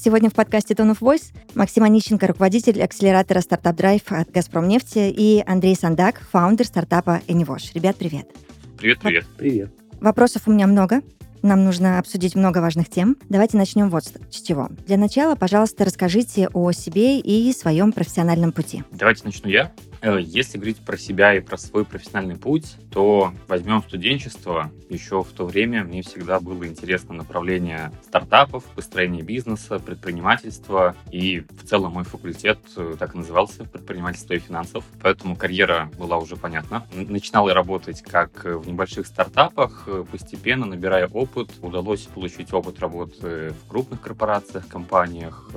Сегодня 0.00 0.30
в 0.30 0.32
подкасте 0.32 0.74
Tone 0.74 0.92
of 0.92 1.00
Voice 1.00 1.34
Максим 1.56 1.82
Онищенко, 1.82 2.28
руководитель 2.28 2.80
акселератора 2.80 3.40
Startup 3.40 3.74
Drive 3.74 4.04
от 4.08 4.30
«Газпром 4.30 4.68
нефти» 4.68 5.12
и 5.12 5.42
Андрей 5.44 5.74
Сандак, 5.74 6.20
фаундер 6.30 6.66
стартапа 6.66 7.20
AnyWash. 7.26 7.72
Ребят, 7.74 7.96
привет. 7.96 8.28
Привет, 8.76 9.00
привет. 9.00 9.26
Привет. 9.36 9.72
Вопросов 10.00 10.42
у 10.46 10.52
меня 10.52 10.68
много. 10.68 11.02
Нам 11.42 11.64
нужно 11.64 11.98
обсудить 11.98 12.36
много 12.36 12.58
важных 12.58 12.88
тем. 12.88 13.16
Давайте 13.28 13.56
начнем 13.56 13.90
вот 13.90 14.04
с 14.04 14.40
чего. 14.40 14.68
Для 14.86 14.98
начала, 14.98 15.34
пожалуйста, 15.34 15.84
расскажите 15.84 16.48
о 16.52 16.70
себе 16.70 17.18
и 17.18 17.52
своем 17.52 17.90
профессиональном 17.90 18.52
пути. 18.52 18.84
Давайте 18.92 19.24
начну 19.24 19.50
я. 19.50 19.72
Э, 20.00 20.18
если 20.20 20.58
говорить 20.58 20.78
про 20.78 20.96
себя 20.96 21.34
и 21.34 21.40
про 21.40 21.56
свой 21.56 21.84
профессиональный 21.84 22.36
путь, 22.36 22.76
то 22.92 23.32
возьмем 23.48 23.82
студенчество. 23.82 24.70
Еще 24.88 25.22
в 25.22 25.30
то 25.32 25.44
время 25.44 25.84
мне 25.84 26.02
всегда 26.02 26.40
было 26.40 26.66
интересно 26.66 27.14
направление 27.14 27.92
стартапов, 28.04 28.64
построение 28.74 29.22
бизнеса, 29.22 29.78
предпринимательства. 29.78 30.96
И 31.10 31.40
в 31.40 31.64
целом 31.64 31.94
мой 31.94 32.04
факультет 32.04 32.58
э, 32.76 32.96
так 32.98 33.14
и 33.14 33.18
назывался 33.18 33.64
«Предпринимательство 33.64 34.34
и 34.34 34.38
финансов». 34.38 34.84
Поэтому 35.02 35.36
карьера 35.36 35.90
была 35.98 36.18
уже 36.18 36.36
понятна. 36.36 36.86
Начинал 36.92 37.48
я 37.48 37.54
работать 37.54 38.02
как 38.02 38.44
в 38.44 38.68
небольших 38.68 39.06
стартапах, 39.06 39.84
э, 39.86 40.04
постепенно 40.10 40.66
набирая 40.66 41.08
опыт. 41.08 41.50
Удалось 41.60 42.02
получить 42.02 42.52
опыт 42.52 42.78
работы 42.80 43.54
в 43.64 43.68
крупных 43.68 44.00
корпорациях, 44.00 44.68
компаниях. 44.68 45.50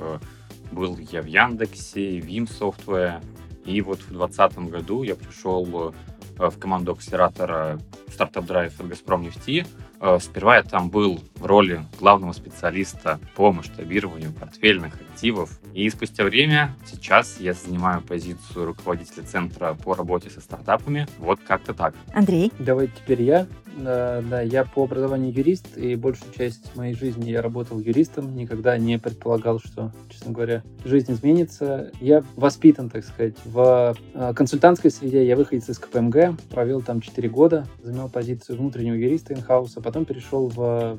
Был 0.72 0.96
я 0.96 1.20
в 1.20 1.26
Яндексе, 1.26 2.18
Vim 2.18 2.48
Software, 2.48 3.22
и 3.64 3.80
вот 3.80 4.00
в 4.00 4.10
2020 4.10 4.58
году 4.70 5.02
я 5.02 5.14
пришел 5.14 5.94
э, 6.38 6.48
в 6.48 6.58
команду 6.58 6.92
акселератора 6.92 7.78
Startup 8.06 8.44
Drive 8.46 8.72
от 8.78 8.88
Газпром 8.88 9.22
нефти. 9.22 9.66
Э, 10.00 10.18
сперва 10.20 10.56
я 10.56 10.62
там 10.62 10.90
был 10.90 11.20
в 11.36 11.46
роли 11.46 11.84
главного 11.98 12.32
специалиста 12.32 13.20
по 13.36 13.52
масштабированию 13.52 14.32
портфельных 14.32 14.94
активов. 14.94 15.60
И 15.74 15.88
спустя 15.90 16.24
время, 16.24 16.76
сейчас 16.86 17.38
я 17.38 17.52
занимаю 17.54 18.02
позицию 18.02 18.66
руководителя 18.66 19.22
центра 19.22 19.74
по 19.74 19.94
работе 19.94 20.28
со 20.30 20.40
стартапами. 20.40 21.06
Вот 21.18 21.40
как-то 21.46 21.72
так. 21.72 21.94
Андрей? 22.12 22.52
Давайте 22.58 22.92
теперь 22.96 23.22
я. 23.22 23.46
Да, 23.76 24.22
да, 24.22 24.42
я 24.42 24.64
по 24.64 24.84
образованию 24.84 25.32
юрист, 25.32 25.76
и 25.76 25.96
большую 25.96 26.32
часть 26.32 26.74
моей 26.76 26.94
жизни 26.94 27.30
я 27.30 27.42
работал 27.42 27.80
юристом. 27.80 28.36
Никогда 28.36 28.76
не 28.76 28.98
предполагал, 28.98 29.60
что, 29.60 29.92
честно 30.10 30.32
говоря, 30.32 30.62
жизнь 30.84 31.12
изменится. 31.12 31.90
Я 32.00 32.22
воспитан, 32.36 32.90
так 32.90 33.04
сказать, 33.04 33.34
в 33.44 33.94
э, 34.14 34.34
консультантской 34.34 34.90
среде. 34.90 35.26
Я 35.26 35.36
выходец 35.36 35.68
из 35.68 35.78
КПМГ, 35.78 36.38
провел 36.50 36.82
там 36.82 37.00
4 37.00 37.28
года, 37.28 37.66
занимал 37.82 38.08
позицию 38.08 38.58
внутреннего 38.58 38.94
юриста 38.94 39.34
инхауса, 39.34 39.80
потом 39.80 40.04
перешел 40.04 40.48
в 40.48 40.98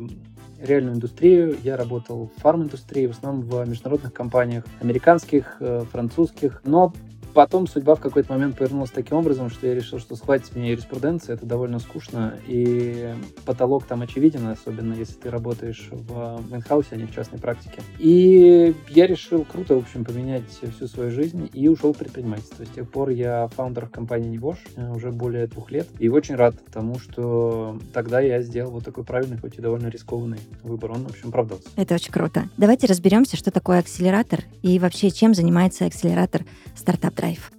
реальную 0.60 0.96
индустрию. 0.96 1.58
Я 1.64 1.78
работал 1.78 2.32
в 2.36 2.42
фарм-индустрии, 2.42 3.08
в 3.08 3.12
основном 3.12 3.44
в 3.44 3.68
международных 3.68 4.14
компаниях, 4.14 4.66
американских, 4.82 5.58
э, 5.60 5.84
французских. 5.92 6.62
Но 6.66 6.94
потом 7.34 7.68
судьба 7.68 7.96
в 7.96 8.00
какой-то 8.00 8.32
момент 8.32 8.58
повернулась 8.58 8.92
таким 8.92 9.18
образом, 9.18 9.50
что 9.50 9.68
я 9.68 9.76
решил, 9.76 10.00
что 10.00 10.16
схватить 10.16 10.56
меня 10.56 10.70
юриспруденция, 10.72 11.36
это 11.36 11.46
довольно 11.46 11.80
скучно, 11.80 12.38
и 12.48 13.14
потолок 13.46 13.86
там 13.86 14.02
очевиден, 14.02 14.48
особенно 14.48 14.94
если 14.94 15.14
ты 15.14 15.30
работаешь 15.30 15.90
в 15.92 16.42
инхаусе, 16.52 16.90
а 16.92 16.96
не 16.96 17.06
в 17.06 17.14
частной 17.14 17.40
практике. 17.40 17.82
И 18.00 18.76
я 18.90 19.08
решил 19.08 19.46
круто, 19.46 19.76
в 19.76 19.80
общем, 19.80 20.06
поменять 20.06 20.44
всю 20.76 20.88
свою 20.88 21.12
жизнь 21.12 21.50
и 21.54 21.68
ушел 21.68 21.94
в 21.94 21.98
предпринимательство. 21.98 22.66
С 22.66 22.70
тех 22.70 22.90
пор 22.90 23.10
я 23.10 23.48
фаундер 23.56 23.88
компании 23.88 24.30
Невош 24.30 24.58
э, 24.76 24.92
уже 24.92 25.12
более 25.12 25.48
двух 25.48 25.72
лет, 25.72 25.88
и 26.00 26.10
очень 26.10 26.36
рад 26.36 26.56
тому, 26.72 27.00
что 27.00 27.80
тогда 27.94 28.20
я 28.20 28.42
сделал 28.42 28.72
вот 28.72 28.86
такой 28.86 29.04
правильный, 29.04 29.38
хоть 29.38 29.58
и 29.58 29.62
довольно 29.62 29.88
рискованный 29.88 30.40
выбор. 30.62 30.92
Он, 30.92 31.04
в 31.06 31.10
общем, 31.10 31.30
оправдался. 31.30 31.68
Это 31.76 31.96
очень 31.96 32.12
круто. 32.12 32.50
Давайте 32.58 32.88
разберемся, 32.88 33.38
что 33.38 33.52
такое 33.52 33.80
акселератор 33.80 34.42
и 34.62 34.80
вообще 34.80 35.10
чем 35.12 35.34
занимается 35.34 35.86
акселератор 35.86 36.46
стартап 36.76 37.16
драйв. 37.24 37.52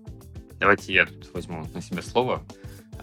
Давайте 0.61 0.93
я 0.93 1.07
тут 1.07 1.33
возьму 1.33 1.67
на 1.73 1.81
себя 1.81 2.03
слово. 2.03 2.43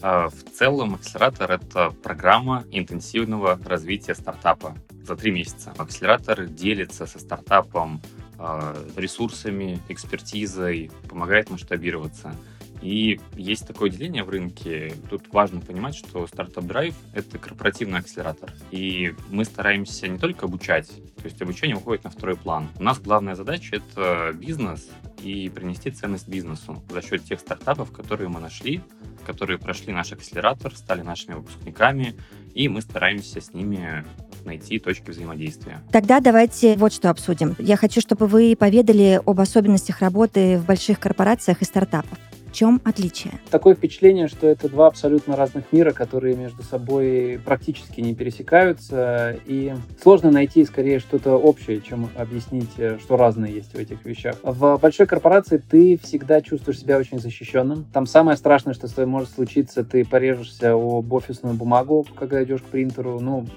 А, 0.02 0.30
в 0.30 0.44
целом, 0.54 0.96
акселератор— 0.96 1.52
это 1.54 1.90
программа 1.90 2.66
интенсивного 2.72 3.60
развития 3.66 4.16
стартапа 4.16 4.76
за 5.04 5.16
три 5.16 5.32
месяца. 5.32 5.74
Акселератор 5.78 6.46
делится 6.46 7.08
со 7.08 7.20
стартапом 7.20 8.02
а, 8.38 8.76
ресурсами, 8.96 9.80
экспертизой, 9.90 10.92
помогает 11.10 11.50
масштабироваться. 11.50 12.36
И 12.82 13.20
есть 13.36 13.68
такое 13.68 13.90
деление 13.90 14.24
в 14.24 14.30
рынке. 14.30 14.94
Тут 15.10 15.32
важно 15.32 15.62
понимать, 15.62 15.96
что 15.96 16.24
Startup 16.26 16.66
Drive— 16.66 16.96
это 17.14 17.38
корпоративный 17.38 18.00
акселератор. 18.00 18.52
И 18.72 19.14
мы 19.30 19.46
стараемся 19.46 20.08
не 20.08 20.18
только 20.18 20.46
обучать, 20.46 20.88
то 20.88 21.26
есть 21.26 21.42
обучение 21.42 21.78
уходит 21.78 22.04
на 22.04 22.10
второй 22.10 22.36
план. 22.36 22.70
У 22.80 22.84
нас 22.84 23.00
главная 23.00 23.36
задача— 23.36 23.76
это 23.78 24.32
бизнес 24.34 24.90
и 25.22 25.50
принести 25.50 25.92
ценность 25.92 26.28
бизнесу 26.28 26.84
за 26.90 27.02
счет 27.02 27.24
тех 27.24 27.40
стартапов, 27.40 27.92
которые 27.92 28.30
мы 28.30 28.40
нашли, 28.40 28.82
которые 29.26 29.60
прошли 29.60 29.94
наш 29.94 30.12
акселератор, 30.12 30.76
стали 30.76 31.02
нашими 31.02 31.36
выпускниками, 31.36 32.16
и 32.56 32.68
мы 32.68 32.82
стараемся 32.82 33.40
с 33.40 33.54
ними 33.54 34.06
найти 34.44 34.80
точки 34.80 35.12
взаимодействия. 35.12 35.82
Тогда 35.92 36.20
давайте 36.20 36.76
вот 36.76 36.94
что 36.94 37.12
обсудим. 37.12 37.56
Я 37.60 37.78
хочу, 37.78 38.02
чтобы 38.02 38.26
вы 38.26 38.56
поведали 38.58 39.22
об 39.24 39.40
особенностях 39.40 40.00
работы 40.00 40.58
в 40.58 40.66
больших 40.66 41.00
корпорациях 41.00 41.62
и 41.62 41.66
стартапах. 41.66 42.18
В 42.52 42.54
чем 42.54 42.82
отличие? 42.84 43.36
Такое 43.50 43.76
впечатление, 43.76 44.28
что 44.28 44.46
это 44.46 44.68
два 44.68 44.88
абсолютно 44.88 45.38
разных 45.38 45.72
мира, 45.72 45.94
которые 45.94 46.36
между 46.36 46.64
собой 46.64 47.40
практически 47.46 48.02
не 48.02 48.14
пересекаются, 48.14 49.38
и 49.46 49.74
сложно 50.02 50.32
найти 50.32 50.66
скорее 50.66 51.00
что-то 51.00 51.38
общее, 51.38 51.80
чем 51.80 52.10
объяснить, 52.18 52.72
э, 52.78 52.98
что 53.00 53.16
разное 53.16 53.50
есть 53.50 53.74
в 53.74 53.80
этих 53.80 54.04
вещах. 54.04 54.36
В 54.44 54.78
большой 54.82 55.06
корпорации 55.06 55.58
ты 55.58 55.98
всегда 56.04 56.42
чувствуешь 56.42 56.80
себя 56.80 56.98
очень 56.98 57.20
защищенным. 57.20 57.86
Там 57.94 58.06
самое 58.06 58.36
страшное, 58.36 58.74
что 58.74 58.90
с 58.90 58.92
тобой 58.92 59.10
может 59.10 59.30
случиться, 59.30 59.86
ты 59.86 60.04
порежешься 60.04 60.74
об 60.74 61.12
офисную 61.14 61.56
бумагу, 61.56 62.06
когда 62.20 62.44
идешь 62.44 62.62
к 62.62 62.66
принтеру. 62.66 63.22
Ну, 63.22 63.48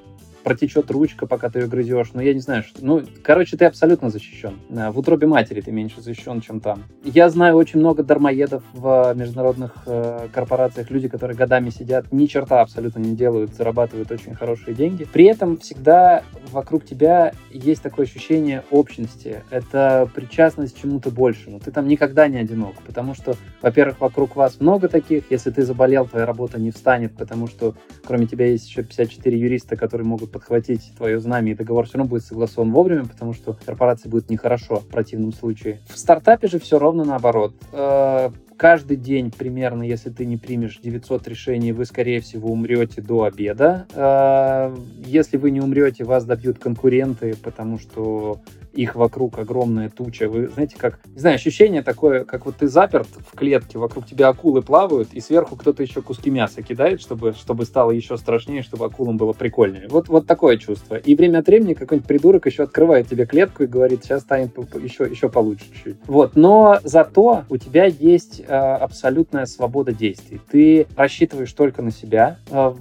протечет 0.44 0.90
ручка, 0.90 1.26
пока 1.26 1.48
ты 1.48 1.60
ее 1.60 1.66
грызешь. 1.66 2.10
Ну, 2.12 2.20
я 2.20 2.34
не 2.34 2.40
знаю, 2.40 2.62
что... 2.62 2.84
Ну, 2.84 3.02
короче, 3.22 3.56
ты 3.56 3.64
абсолютно 3.64 4.10
защищен. 4.10 4.58
В 4.68 4.98
утробе 4.98 5.26
матери 5.26 5.60
ты 5.60 5.72
меньше 5.72 6.00
защищен, 6.00 6.40
чем 6.40 6.60
там. 6.60 6.84
Я 7.02 7.28
знаю 7.30 7.56
очень 7.56 7.80
много 7.80 8.02
дармоедов 8.02 8.62
в 8.72 9.14
международных 9.16 9.72
э, 9.86 10.28
корпорациях. 10.32 10.90
Люди, 10.90 11.08
которые 11.08 11.36
годами 11.36 11.70
сидят, 11.70 12.12
ни 12.12 12.26
черта 12.26 12.60
абсолютно 12.60 13.00
не 13.00 13.16
делают, 13.16 13.54
зарабатывают 13.54 14.10
очень 14.12 14.34
хорошие 14.34 14.74
деньги. 14.74 15.04
При 15.04 15.24
этом 15.24 15.56
всегда 15.56 16.22
вокруг 16.52 16.84
тебя 16.84 17.32
есть 17.50 17.82
такое 17.82 18.04
ощущение 18.04 18.62
общности. 18.70 19.42
Это 19.50 20.08
причастность 20.14 20.76
к 20.76 20.80
чему-то 20.80 21.10
большему. 21.10 21.58
Ты 21.58 21.70
там 21.70 21.88
никогда 21.88 22.28
не 22.28 22.36
одинок, 22.36 22.74
потому 22.86 23.14
что, 23.14 23.36
во-первых, 23.62 24.00
вокруг 24.00 24.36
вас 24.36 24.60
много 24.60 24.88
таких. 24.88 25.30
Если 25.30 25.50
ты 25.50 25.62
заболел, 25.62 26.06
твоя 26.06 26.26
работа 26.26 26.60
не 26.60 26.70
встанет, 26.70 27.16
потому 27.16 27.46
что 27.46 27.74
кроме 28.04 28.26
тебя 28.26 28.46
есть 28.46 28.68
еще 28.68 28.82
54 28.82 29.38
юриста, 29.38 29.76
которые 29.76 30.06
могут 30.06 30.33
подхватить 30.34 30.92
твое 30.96 31.20
знамя, 31.20 31.52
и 31.52 31.54
договор 31.54 31.86
все 31.86 31.98
равно 31.98 32.10
будет 32.10 32.24
согласован 32.24 32.72
вовремя, 32.72 33.04
потому 33.04 33.34
что 33.34 33.56
корпорации 33.64 34.08
будет 34.08 34.30
нехорошо 34.30 34.80
в 34.80 34.88
противном 34.88 35.32
случае. 35.32 35.78
В 35.88 35.96
стартапе 35.96 36.48
же 36.48 36.58
все 36.58 36.80
ровно 36.80 37.04
наоборот 37.04 37.54
э, 37.72 38.30
каждый 38.56 38.96
день 38.96 39.30
примерно, 39.30 39.82
если 39.82 40.10
ты 40.10 40.24
не 40.24 40.36
примешь 40.36 40.78
900 40.82 41.28
решений, 41.28 41.72
вы, 41.72 41.84
скорее 41.84 42.20
всего, 42.20 42.50
умрете 42.50 43.00
до 43.00 43.24
обеда. 43.24 43.86
Э, 43.94 44.74
если 45.04 45.36
вы 45.36 45.50
не 45.50 45.60
умрете, 45.60 46.04
вас 46.04 46.24
добьют 46.24 46.58
конкуренты, 46.58 47.36
потому 47.42 47.78
что 47.78 48.40
их 48.74 48.94
вокруг 48.94 49.38
огромная 49.38 49.88
туча. 49.88 50.28
Вы 50.28 50.48
знаете, 50.48 50.76
как, 50.76 50.98
не 51.06 51.20
знаю, 51.20 51.36
ощущение 51.36 51.82
такое, 51.82 52.24
как 52.24 52.46
вот 52.46 52.56
ты 52.56 52.68
заперт 52.68 53.06
в 53.06 53.36
клетке, 53.36 53.78
вокруг 53.78 54.06
тебя 54.06 54.28
акулы 54.28 54.62
плавают, 54.62 55.12
и 55.12 55.20
сверху 55.20 55.56
кто-то 55.56 55.82
еще 55.82 56.02
куски 56.02 56.30
мяса 56.30 56.62
кидает, 56.62 57.00
чтобы, 57.00 57.32
чтобы 57.32 57.64
стало 57.64 57.92
еще 57.92 58.16
страшнее, 58.16 58.62
чтобы 58.62 58.86
акулам 58.86 59.16
было 59.16 59.32
прикольнее. 59.32 59.86
Вот, 59.88 60.08
вот 60.08 60.26
такое 60.26 60.56
чувство. 60.56 60.96
И 60.96 61.14
время 61.14 61.38
от 61.38 61.46
времени 61.46 61.74
какой-нибудь 61.74 62.08
придурок 62.08 62.46
еще 62.46 62.64
открывает 62.64 63.08
тебе 63.08 63.26
клетку 63.26 63.62
и 63.62 63.66
говорит, 63.66 64.04
сейчас 64.04 64.22
станет 64.22 64.56
еще, 64.82 65.04
еще 65.04 65.28
получше 65.28 65.66
чуть. 65.82 65.96
Вот. 66.06 66.36
Но 66.36 66.78
зато 66.82 67.44
у 67.48 67.56
тебя 67.56 67.84
есть 67.84 68.42
абсолютная 68.52 69.46
свобода 69.46 69.92
действий. 69.92 70.40
Ты 70.50 70.86
рассчитываешь 70.96 71.52
только 71.52 71.82
на 71.82 71.90
себя. 71.90 72.38
Э, 72.50 72.74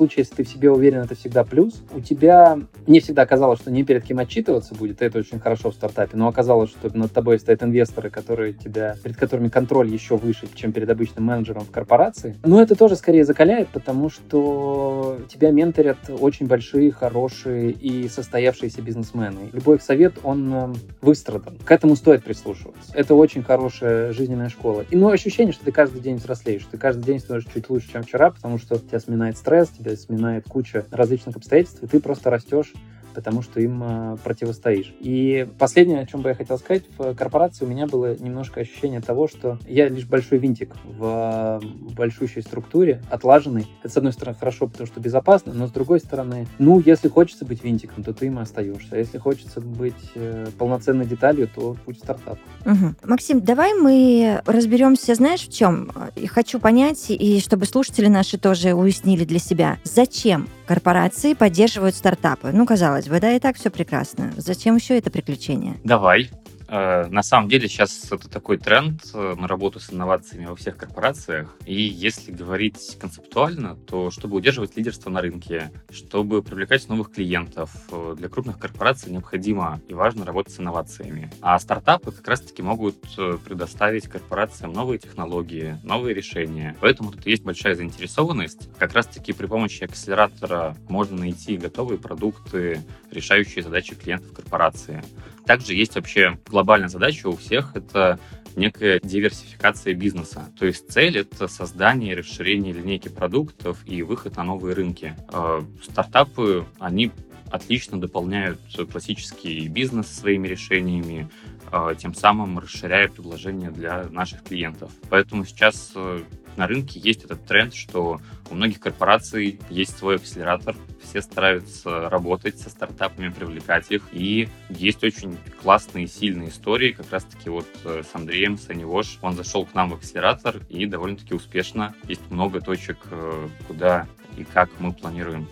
случае, 0.00 0.22
если 0.22 0.36
ты 0.36 0.44
в 0.44 0.48
себе 0.48 0.70
уверен, 0.70 1.00
это 1.00 1.14
всегда 1.14 1.44
плюс. 1.44 1.82
У 1.92 2.00
тебя 2.00 2.58
не 2.86 3.00
всегда 3.00 3.26
казалось, 3.26 3.60
что 3.60 3.70
не 3.70 3.84
перед 3.84 4.02
кем 4.02 4.18
отчитываться 4.18 4.74
будет, 4.74 5.02
это 5.02 5.18
очень 5.18 5.38
хорошо 5.38 5.70
в 5.70 5.74
стартапе, 5.74 6.16
но 6.16 6.26
оказалось, 6.26 6.70
что 6.70 6.96
над 6.96 7.12
тобой 7.12 7.38
стоят 7.38 7.62
инвесторы, 7.62 8.08
которые 8.08 8.54
тебя, 8.54 8.96
перед 9.04 9.18
которыми 9.18 9.48
контроль 9.48 9.92
еще 9.92 10.16
выше, 10.16 10.48
чем 10.54 10.72
перед 10.72 10.88
обычным 10.88 11.24
менеджером 11.24 11.64
в 11.64 11.70
корпорации. 11.70 12.34
Но 12.44 12.62
это 12.62 12.76
тоже 12.76 12.96
скорее 12.96 13.26
закаляет, 13.26 13.68
потому 13.68 14.08
что 14.08 15.18
тебя 15.28 15.50
менторят 15.50 15.98
очень 16.08 16.46
большие, 16.46 16.90
хорошие 16.92 17.70
и 17.70 18.08
состоявшиеся 18.08 18.80
бизнесмены. 18.80 19.50
Любой 19.52 19.76
их 19.76 19.82
совет, 19.82 20.14
он 20.22 20.54
э, 20.54 20.74
выстрадан. 21.02 21.58
К 21.62 21.72
этому 21.72 21.94
стоит 21.94 22.24
прислушиваться. 22.24 22.90
Это 22.94 23.14
очень 23.14 23.42
хорошая 23.42 24.14
жизненная 24.14 24.48
школа. 24.48 24.86
И 24.90 24.96
ну, 24.96 25.10
ощущение, 25.10 25.52
что 25.52 25.66
ты 25.66 25.72
каждый 25.72 26.00
день 26.00 26.16
взрослеешь, 26.16 26.66
ты 26.70 26.78
каждый 26.78 27.04
день 27.04 27.18
становишься 27.18 27.52
чуть 27.52 27.68
лучше, 27.68 27.92
чем 27.92 28.02
вчера, 28.02 28.30
потому 28.30 28.56
что 28.56 28.78
тебя 28.78 28.98
сминает 28.98 29.36
стресс, 29.36 29.68
тебя 29.96 30.02
сминает 30.02 30.44
куча 30.48 30.86
различных 30.90 31.36
обстоятельств, 31.36 31.82
и 31.82 31.86
ты 31.86 32.00
просто 32.00 32.30
растешь 32.30 32.72
потому 33.20 33.42
что 33.42 33.60
им 33.60 33.82
э, 33.84 34.16
противостоишь. 34.24 34.94
И 34.98 35.46
последнее, 35.58 36.00
о 36.00 36.06
чем 36.06 36.22
бы 36.22 36.30
я 36.30 36.34
хотел 36.34 36.56
сказать, 36.56 36.84
в 36.96 37.14
корпорации 37.14 37.66
у 37.66 37.68
меня 37.68 37.86
было 37.86 38.16
немножко 38.16 38.60
ощущение 38.60 39.02
того, 39.02 39.28
что 39.28 39.58
я 39.68 39.88
лишь 39.88 40.06
большой 40.06 40.38
винтик 40.38 40.72
в 40.84 41.60
большущей 41.94 42.40
структуре, 42.40 43.02
отлаженный. 43.10 43.66
Это, 43.82 43.92
с 43.92 43.96
одной 43.98 44.14
стороны, 44.14 44.38
хорошо, 44.38 44.68
потому 44.68 44.86
что 44.86 45.00
безопасно, 45.00 45.52
но 45.52 45.66
с 45.66 45.70
другой 45.70 46.00
стороны, 46.00 46.46
ну, 46.58 46.82
если 46.84 47.08
хочется 47.08 47.44
быть 47.44 47.62
винтиком, 47.62 48.04
то 48.04 48.14
ты 48.14 48.26
им 48.26 48.38
остаешься. 48.38 48.88
А 48.92 48.96
если 48.96 49.18
хочется 49.18 49.60
быть 49.60 50.12
э, 50.14 50.46
полноценной 50.58 51.04
деталью, 51.04 51.46
то 51.54 51.76
путь 51.84 51.98
стартап. 51.98 52.38
Угу. 52.64 52.94
Максим, 53.04 53.42
давай 53.42 53.74
мы 53.74 54.40
разберемся, 54.46 55.14
знаешь, 55.14 55.46
в 55.46 55.52
чем? 55.52 55.92
И 56.16 56.26
хочу 56.26 56.58
понять, 56.58 57.10
и 57.10 57.38
чтобы 57.40 57.66
слушатели 57.66 58.06
наши 58.06 58.38
тоже 58.38 58.72
уяснили 58.72 59.24
для 59.24 59.38
себя, 59.38 59.76
зачем 59.84 60.48
корпорации 60.70 61.34
поддерживают 61.34 61.96
стартапы? 61.96 62.52
Ну, 62.52 62.64
казалось 62.64 63.08
бы, 63.08 63.18
да, 63.18 63.32
и 63.32 63.40
так 63.40 63.56
все 63.56 63.70
прекрасно. 63.70 64.32
Зачем 64.36 64.76
еще 64.76 64.96
это 64.96 65.10
приключение? 65.10 65.74
Давай. 65.82 66.30
Э, 66.70 67.06
на 67.08 67.24
самом 67.24 67.48
деле 67.48 67.68
сейчас 67.68 68.12
это 68.12 68.30
такой 68.30 68.56
тренд 68.56 69.02
э, 69.12 69.34
на 69.36 69.48
работу 69.48 69.80
с 69.80 69.92
инновациями 69.92 70.46
во 70.46 70.54
всех 70.54 70.76
корпорациях. 70.76 71.56
И 71.66 71.74
если 71.74 72.30
говорить 72.30 72.96
концептуально, 73.00 73.74
то 73.74 74.12
чтобы 74.12 74.36
удерживать 74.36 74.76
лидерство 74.76 75.10
на 75.10 75.20
рынке, 75.20 75.72
чтобы 75.90 76.42
привлекать 76.44 76.88
новых 76.88 77.10
клиентов, 77.10 77.72
э, 77.90 78.14
для 78.16 78.28
крупных 78.28 78.60
корпораций 78.60 79.10
необходимо 79.10 79.80
и 79.88 79.94
важно 79.94 80.24
работать 80.24 80.54
с 80.54 80.60
инновациями. 80.60 81.32
А 81.40 81.58
стартапы 81.58 82.12
как 82.12 82.28
раз-таки 82.28 82.62
могут 82.62 83.00
предоставить 83.44 84.06
корпорациям 84.06 84.72
новые 84.72 85.00
технологии, 85.00 85.76
новые 85.82 86.14
решения. 86.14 86.76
Поэтому 86.80 87.10
тут 87.10 87.26
есть 87.26 87.42
большая 87.42 87.74
заинтересованность. 87.74 88.68
Как 88.78 88.92
раз-таки 88.92 89.32
при 89.32 89.46
помощи 89.46 89.82
акселератора 89.82 90.76
можно 90.88 91.18
найти 91.18 91.56
готовые 91.56 91.98
продукты, 91.98 92.80
решающие 93.10 93.64
задачи 93.64 93.96
клиентов 93.96 94.32
корпорации. 94.32 95.02
Также 95.50 95.74
есть 95.74 95.96
вообще 95.96 96.38
глобальная 96.46 96.86
задача 96.86 97.26
у 97.26 97.34
всех— 97.36 97.72
это 97.74 98.20
некая 98.54 99.00
диверсификация 99.02 99.94
бизнеса. 99.94 100.48
То 100.56 100.64
есть 100.64 100.88
цель— 100.92 101.18
это 101.18 101.48
создание 101.48 102.12
и 102.12 102.14
расширение 102.14 102.72
линейки 102.72 103.08
продуктов 103.08 103.78
и 103.84 104.04
выход 104.04 104.36
на 104.36 104.44
новые 104.44 104.76
рынки. 104.76 105.16
Э, 105.32 105.62
стартапы, 105.82 106.66
они 106.78 107.10
отлично 107.50 108.00
дополняют 108.00 108.60
классический 108.92 109.66
бизнес 109.66 110.06
своими 110.06 110.46
решениями, 110.46 111.28
э, 111.72 111.96
тем 111.98 112.14
самым 112.14 112.60
расширяя 112.60 113.08
предложения 113.08 113.72
для 113.72 114.04
наших 114.04 114.44
клиентов. 114.44 114.92
Поэтому 115.08 115.44
сейчас 115.44 115.90
э, 115.96 116.20
на 116.56 116.66
рынке 116.66 117.00
есть 117.00 117.24
этот 117.24 117.44
тренд, 117.46 117.74
что 117.74 118.20
у 118.50 118.54
многих 118.54 118.80
корпораций 118.80 119.60
есть 119.70 119.96
свой 119.96 120.16
акселератор, 120.16 120.76
все 121.02 121.22
стараются 121.22 122.08
работать 122.08 122.58
со 122.58 122.70
стартапами, 122.70 123.28
привлекать 123.28 123.90
их, 123.90 124.02
и 124.12 124.48
есть 124.68 125.02
очень 125.04 125.36
классные, 125.62 126.06
сильные 126.06 126.50
истории, 126.50 126.92
как 126.92 127.10
раз-таки 127.10 127.48
вот 127.48 127.68
э, 127.84 128.02
с 128.02 128.14
Андреем, 128.14 128.58
с 128.58 128.68
Анивош, 128.70 129.18
он 129.22 129.34
зашел 129.34 129.66
к 129.66 129.74
нам 129.74 129.90
в 129.90 129.94
акселератор, 129.94 130.56
и 130.68 130.86
довольно-таки 130.86 131.34
успешно. 131.34 131.94
Есть 132.08 132.30
много 132.30 132.60
точек, 132.60 132.98
э, 133.10 133.48
куда 133.66 134.06
и 134.36 134.44
как 134.44 134.70
мы 134.78 134.92
планируем 134.92 135.48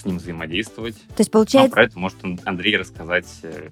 с 0.00 0.04
ним 0.04 0.18
взаимодействовать. 0.18 0.96
То 1.08 1.20
есть 1.20 1.30
получается... 1.30 1.70
Но 1.70 1.74
про 1.74 1.84
это 1.84 1.98
может 1.98 2.18
Андрей 2.44 2.76
рассказать 2.76 3.26
э, 3.42 3.70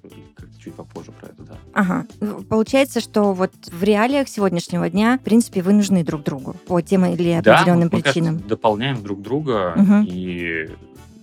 чуть 0.63 0.75
попозже 0.75 1.11
про 1.11 1.27
это, 1.29 1.43
да. 1.43 1.57
Ага. 1.73 2.05
Ну, 2.19 2.43
получается, 2.43 3.01
что 3.01 3.33
вот 3.33 3.51
в 3.71 3.83
реалиях 3.83 4.27
сегодняшнего 4.27 4.89
дня, 4.89 5.17
в 5.17 5.23
принципе, 5.23 5.61
вы 5.61 5.73
нужны 5.73 6.03
друг 6.03 6.23
другу 6.23 6.55
по 6.67 6.81
тем 6.81 7.05
или 7.05 7.31
определенным 7.31 7.89
да, 7.89 7.97
мы, 7.97 8.01
причинам. 8.01 8.35
Мы 8.35 8.41
дополняем 8.41 9.01
друг 9.01 9.21
друга, 9.21 9.73
угу. 9.75 10.05
и 10.07 10.69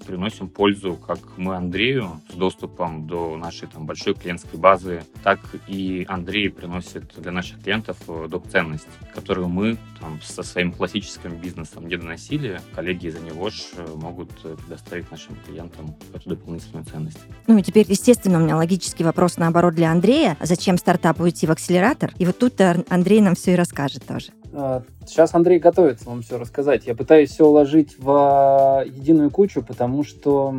приносим 0.08 0.48
пользу 0.48 0.94
как 0.94 1.18
мы 1.36 1.54
Андрею 1.54 2.20
с 2.32 2.34
доступом 2.34 3.06
до 3.06 3.36
нашей 3.36 3.68
там 3.68 3.84
большой 3.84 4.14
клиентской 4.14 4.58
базы, 4.58 5.02
так 5.22 5.38
и 5.66 6.06
Андрей 6.08 6.48
приносит 6.48 7.12
для 7.18 7.30
наших 7.30 7.62
клиентов 7.62 7.98
э, 8.08 8.26
доп. 8.28 8.48
ценность, 8.48 8.88
которую 9.14 9.48
мы 9.48 9.76
там 10.00 10.18
со 10.22 10.42
своим 10.42 10.72
классическим 10.72 11.36
бизнесом 11.36 11.86
не 11.88 11.96
доносили. 11.96 12.60
Коллеги 12.74 13.08
из-за 13.08 13.20
него 13.20 13.48
э, 13.48 13.94
могут 13.96 14.30
э, 14.44 14.56
предоставить 14.56 15.10
нашим 15.10 15.36
клиентам 15.46 15.94
эту 16.14 16.30
дополнительную 16.30 16.86
ценность. 16.86 17.20
Ну 17.46 17.58
и 17.58 17.62
теперь, 17.62 17.84
естественно, 17.86 18.38
у 18.38 18.40
меня 18.40 18.56
логический 18.56 19.04
вопрос 19.04 19.36
наоборот 19.36 19.74
для 19.74 19.92
Андрея. 19.92 20.38
Зачем 20.40 20.78
стартапу 20.78 21.24
уйти 21.24 21.46
в 21.46 21.50
акселератор? 21.50 22.12
И 22.18 22.24
вот 22.24 22.38
тут 22.38 22.54
Андрей 22.88 23.20
нам 23.20 23.34
все 23.34 23.52
и 23.52 23.56
расскажет 23.56 24.06
тоже. 24.06 24.28
А, 24.52 24.82
сейчас 25.06 25.34
Андрей 25.34 25.58
готовится 25.58 26.08
вам 26.08 26.22
все 26.22 26.38
рассказать. 26.38 26.86
Я 26.86 26.94
пытаюсь 26.94 27.30
все 27.30 27.46
уложить 27.46 27.96
в 27.98 28.10
а, 28.10 28.82
единую 28.84 29.30
кучу, 29.30 29.62
потому 29.62 30.04
что 30.04 30.58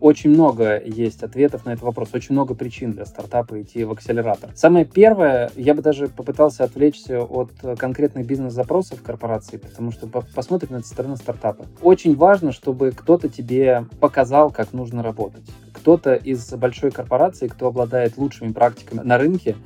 очень 0.00 0.30
много 0.30 0.80
есть 0.84 1.22
ответов 1.22 1.64
на 1.64 1.70
этот 1.70 1.84
вопрос, 1.84 2.10
очень 2.12 2.34
много 2.34 2.54
причин 2.54 2.92
для 2.92 3.06
стартапа 3.06 3.60
идти 3.60 3.84
в 3.84 3.92
акселератор. 3.92 4.50
Самое 4.54 4.84
первое, 4.84 5.50
я 5.56 5.74
бы 5.74 5.82
даже 5.82 6.08
попытался 6.08 6.64
отвлечься 6.64 7.22
от 7.22 7.50
конкретных 7.78 8.26
бизнес-запросов 8.26 9.02
корпорации, 9.02 9.56
потому 9.56 9.92
что 9.92 10.06
посмотрим 10.06 10.72
на 10.72 10.76
это 10.78 10.86
стороны 10.86 11.16
стартапа. 11.16 11.66
Очень 11.82 12.16
важно, 12.16 12.52
чтобы 12.52 12.92
кто-то 12.92 13.28
тебе 13.28 13.84
показал, 14.00 14.50
как 14.50 14.72
нужно 14.72 15.02
работать. 15.02 15.44
Кто-то 15.72 16.14
из 16.14 16.52
большой 16.54 16.90
корпорации, 16.90 17.46
кто 17.46 17.68
обладает 17.68 18.16
лучшими 18.16 18.52
практиками 18.52 19.00
на 19.00 19.16
рынке, 19.18 19.56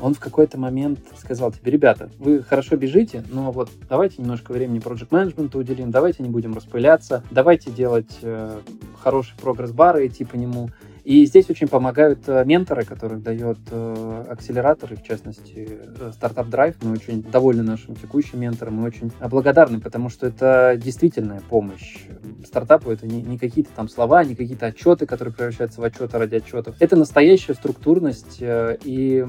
он 0.00 0.14
в 0.14 0.20
какой-то 0.20 0.58
момент 0.58 1.00
сказал 1.16 1.52
тебе, 1.52 1.72
ребята, 1.72 2.10
вы 2.18 2.42
хорошо 2.42 2.76
бежите, 2.76 3.24
но 3.30 3.52
вот 3.52 3.70
давайте 3.88 4.22
немножко 4.22 4.52
времени 4.52 4.78
проект 4.78 5.10
менеджменту 5.10 5.58
уделим, 5.58 5.90
давайте 5.90 6.22
не 6.22 6.28
будем 6.28 6.54
распыляться, 6.54 7.22
давайте 7.30 7.70
делать 7.70 8.18
э, 8.22 8.60
хороший 9.00 9.36
прогресс-бар 9.40 9.98
и 9.98 10.06
идти 10.06 10.24
по 10.24 10.36
нему. 10.36 10.70
И 11.08 11.24
здесь 11.24 11.48
очень 11.48 11.68
помогают 11.68 12.28
э, 12.28 12.44
менторы, 12.44 12.84
которых 12.84 13.22
дает 13.22 13.56
э, 13.70 14.24
акселератор, 14.28 14.92
и 14.92 14.96
в 14.96 15.02
частности 15.02 15.66
Startup 16.20 16.46
Drive. 16.46 16.74
Мы 16.82 16.92
очень 16.92 17.22
довольны 17.22 17.62
нашим 17.62 17.96
текущим 17.96 18.40
ментором, 18.40 18.74
мы 18.74 18.86
очень 18.86 19.10
благодарны, 19.18 19.80
потому 19.80 20.10
что 20.10 20.26
это 20.26 20.74
действительная 20.76 21.40
помощь 21.48 22.00
стартапу. 22.44 22.90
Это 22.90 23.06
не, 23.06 23.22
не 23.22 23.38
какие-то 23.38 23.70
там 23.74 23.88
слова, 23.88 24.22
не 24.22 24.34
какие-то 24.34 24.66
отчеты, 24.66 25.06
которые 25.06 25.32
превращаются 25.32 25.80
в 25.80 25.84
отчеты 25.84 26.18
ради 26.18 26.34
отчетов. 26.34 26.76
Это 26.78 26.94
настоящая 26.94 27.54
структурность, 27.54 28.42
э, 28.42 28.76
и 28.84 29.24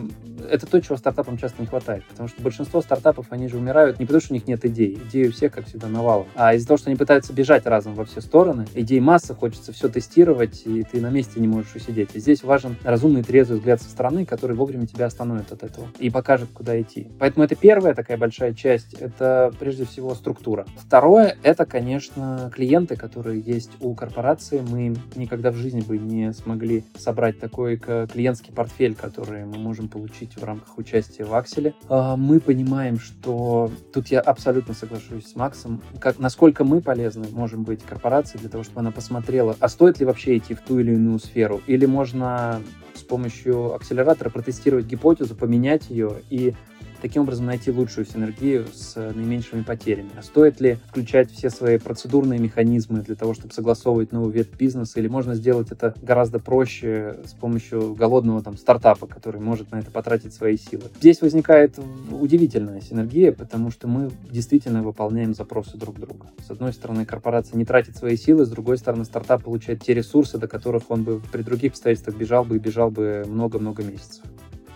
это 0.51 0.67
то, 0.67 0.81
чего 0.81 0.97
стартапам 0.97 1.37
часто 1.37 1.61
не 1.61 1.67
хватает. 1.67 2.03
Потому 2.09 2.27
что 2.27 2.41
большинство 2.41 2.81
стартапов, 2.81 3.27
они 3.29 3.47
же 3.47 3.55
умирают 3.55 3.99
не 3.99 4.05
потому, 4.05 4.19
что 4.19 4.33
у 4.33 4.35
них 4.35 4.47
нет 4.47 4.65
идей. 4.65 4.99
Идеи 5.07 5.29
у 5.29 5.31
всех, 5.31 5.53
как 5.53 5.65
всегда, 5.65 5.87
навалом. 5.87 6.27
А 6.35 6.55
из-за 6.55 6.67
того, 6.67 6.77
что 6.77 6.89
они 6.89 6.97
пытаются 6.97 7.31
бежать 7.31 7.65
разом 7.65 7.93
во 7.93 8.03
все 8.03 8.19
стороны, 8.19 8.67
идей 8.75 8.99
масса, 8.99 9.33
хочется 9.33 9.71
все 9.71 9.87
тестировать, 9.87 10.63
и 10.65 10.83
ты 10.83 10.99
на 10.99 11.09
месте 11.09 11.39
не 11.39 11.47
можешь 11.47 11.68
можешь 11.69 11.87
усидеть. 11.87 12.09
И 12.13 12.19
здесь 12.19 12.43
важен 12.43 12.75
разумный 12.83 13.23
трезвый 13.23 13.59
взгляд 13.59 13.81
со 13.81 13.89
стороны, 13.89 14.25
который 14.25 14.55
вовремя 14.55 14.85
тебя 14.87 15.05
остановит 15.05 15.51
от 15.51 15.63
этого 15.63 15.87
и 15.99 16.09
покажет, 16.09 16.49
куда 16.53 16.79
идти. 16.79 17.07
Поэтому 17.19 17.45
это 17.45 17.55
первая 17.55 17.93
такая 17.93 18.17
большая 18.17 18.53
часть, 18.53 18.93
это 18.93 19.51
прежде 19.59 19.85
всего 19.85 20.15
структура. 20.15 20.65
Второе, 20.77 21.37
это, 21.43 21.65
конечно, 21.65 22.51
клиенты, 22.53 22.95
которые 22.95 23.39
есть 23.39 23.71
у 23.79 23.93
корпорации. 23.93 24.61
Мы 24.67 24.95
никогда 25.15 25.51
в 25.51 25.55
жизни 25.55 25.81
бы 25.81 25.97
не 25.97 26.33
смогли 26.33 26.83
собрать 26.97 27.39
такой 27.39 27.77
клиентский 27.77 28.53
портфель, 28.53 28.95
который 28.95 29.45
мы 29.45 29.57
можем 29.57 29.87
получить 29.87 30.35
в 30.35 30.43
рамках 30.43 30.77
участия 30.77 31.23
в 31.23 31.33
Акселе. 31.33 31.73
А, 31.87 32.15
мы 32.15 32.39
понимаем, 32.39 32.99
что 32.99 33.71
тут 33.93 34.07
я 34.07 34.19
абсолютно 34.19 34.73
соглашусь 34.73 35.27
с 35.27 35.35
Максом, 35.35 35.81
как, 35.99 36.19
насколько 36.19 36.63
мы 36.63 36.81
полезны 36.81 37.27
можем 37.31 37.63
быть 37.63 37.83
корпорации 37.83 38.37
для 38.37 38.49
того, 38.49 38.63
чтобы 38.63 38.79
она 38.81 38.91
посмотрела, 38.91 39.55
а 39.59 39.69
стоит 39.69 39.99
ли 39.99 40.05
вообще 40.05 40.37
идти 40.37 40.53
в 40.53 40.61
ту 40.61 40.79
или 40.79 40.93
иную 40.93 41.19
сферу, 41.19 41.48
или 41.67 41.85
можно 41.85 42.61
с 42.93 43.01
помощью 43.01 43.73
акселератора 43.73 44.29
протестировать 44.29 44.85
гипотезу, 44.85 45.35
поменять 45.35 45.89
ее 45.89 46.21
и 46.29 46.53
таким 47.01 47.23
образом 47.23 47.45
найти 47.45 47.71
лучшую 47.71 48.05
синергию 48.05 48.67
с 48.73 48.95
наименьшими 48.95 49.63
потерями. 49.63 50.09
А 50.17 50.23
стоит 50.23 50.59
ли 50.61 50.77
включать 50.89 51.31
все 51.31 51.49
свои 51.49 51.77
процедурные 51.77 52.39
механизмы 52.39 53.01
для 53.01 53.15
того, 53.15 53.33
чтобы 53.33 53.53
согласовывать 53.53 54.11
новый 54.11 54.31
вид 54.31 54.49
бизнеса, 54.57 54.99
или 54.99 55.07
можно 55.07 55.35
сделать 55.35 55.71
это 55.71 55.93
гораздо 56.01 56.39
проще 56.39 57.17
с 57.25 57.33
помощью 57.33 57.95
голодного 57.95 58.41
там 58.41 58.57
стартапа, 58.57 59.07
который 59.07 59.41
может 59.41 59.71
на 59.71 59.79
это 59.79 59.91
потратить 59.91 60.33
свои 60.33 60.57
силы. 60.57 60.83
Здесь 60.99 61.21
возникает 61.21 61.79
удивительная 62.11 62.81
синергия, 62.81 63.31
потому 63.31 63.71
что 63.71 63.87
мы 63.87 64.11
действительно 64.29 64.83
выполняем 64.83 65.33
запросы 65.33 65.77
друг 65.77 65.99
друга. 65.99 66.27
С 66.45 66.51
одной 66.51 66.73
стороны, 66.73 67.05
корпорация 67.05 67.57
не 67.57 67.65
тратит 67.65 67.95
свои 67.95 68.17
силы, 68.17 68.45
с 68.45 68.49
другой 68.49 68.77
стороны, 68.77 69.05
стартап 69.05 69.43
получает 69.43 69.83
те 69.83 69.93
ресурсы, 69.93 70.37
до 70.37 70.47
которых 70.47 70.89
он 70.89 71.03
бы 71.03 71.21
при 71.31 71.41
других 71.41 71.71
обстоятельствах 71.71 72.15
бежал 72.15 72.43
бы 72.43 72.57
и 72.57 72.59
бежал 72.59 72.91
бы 72.91 73.25
много-много 73.27 73.83
месяцев. 73.83 74.23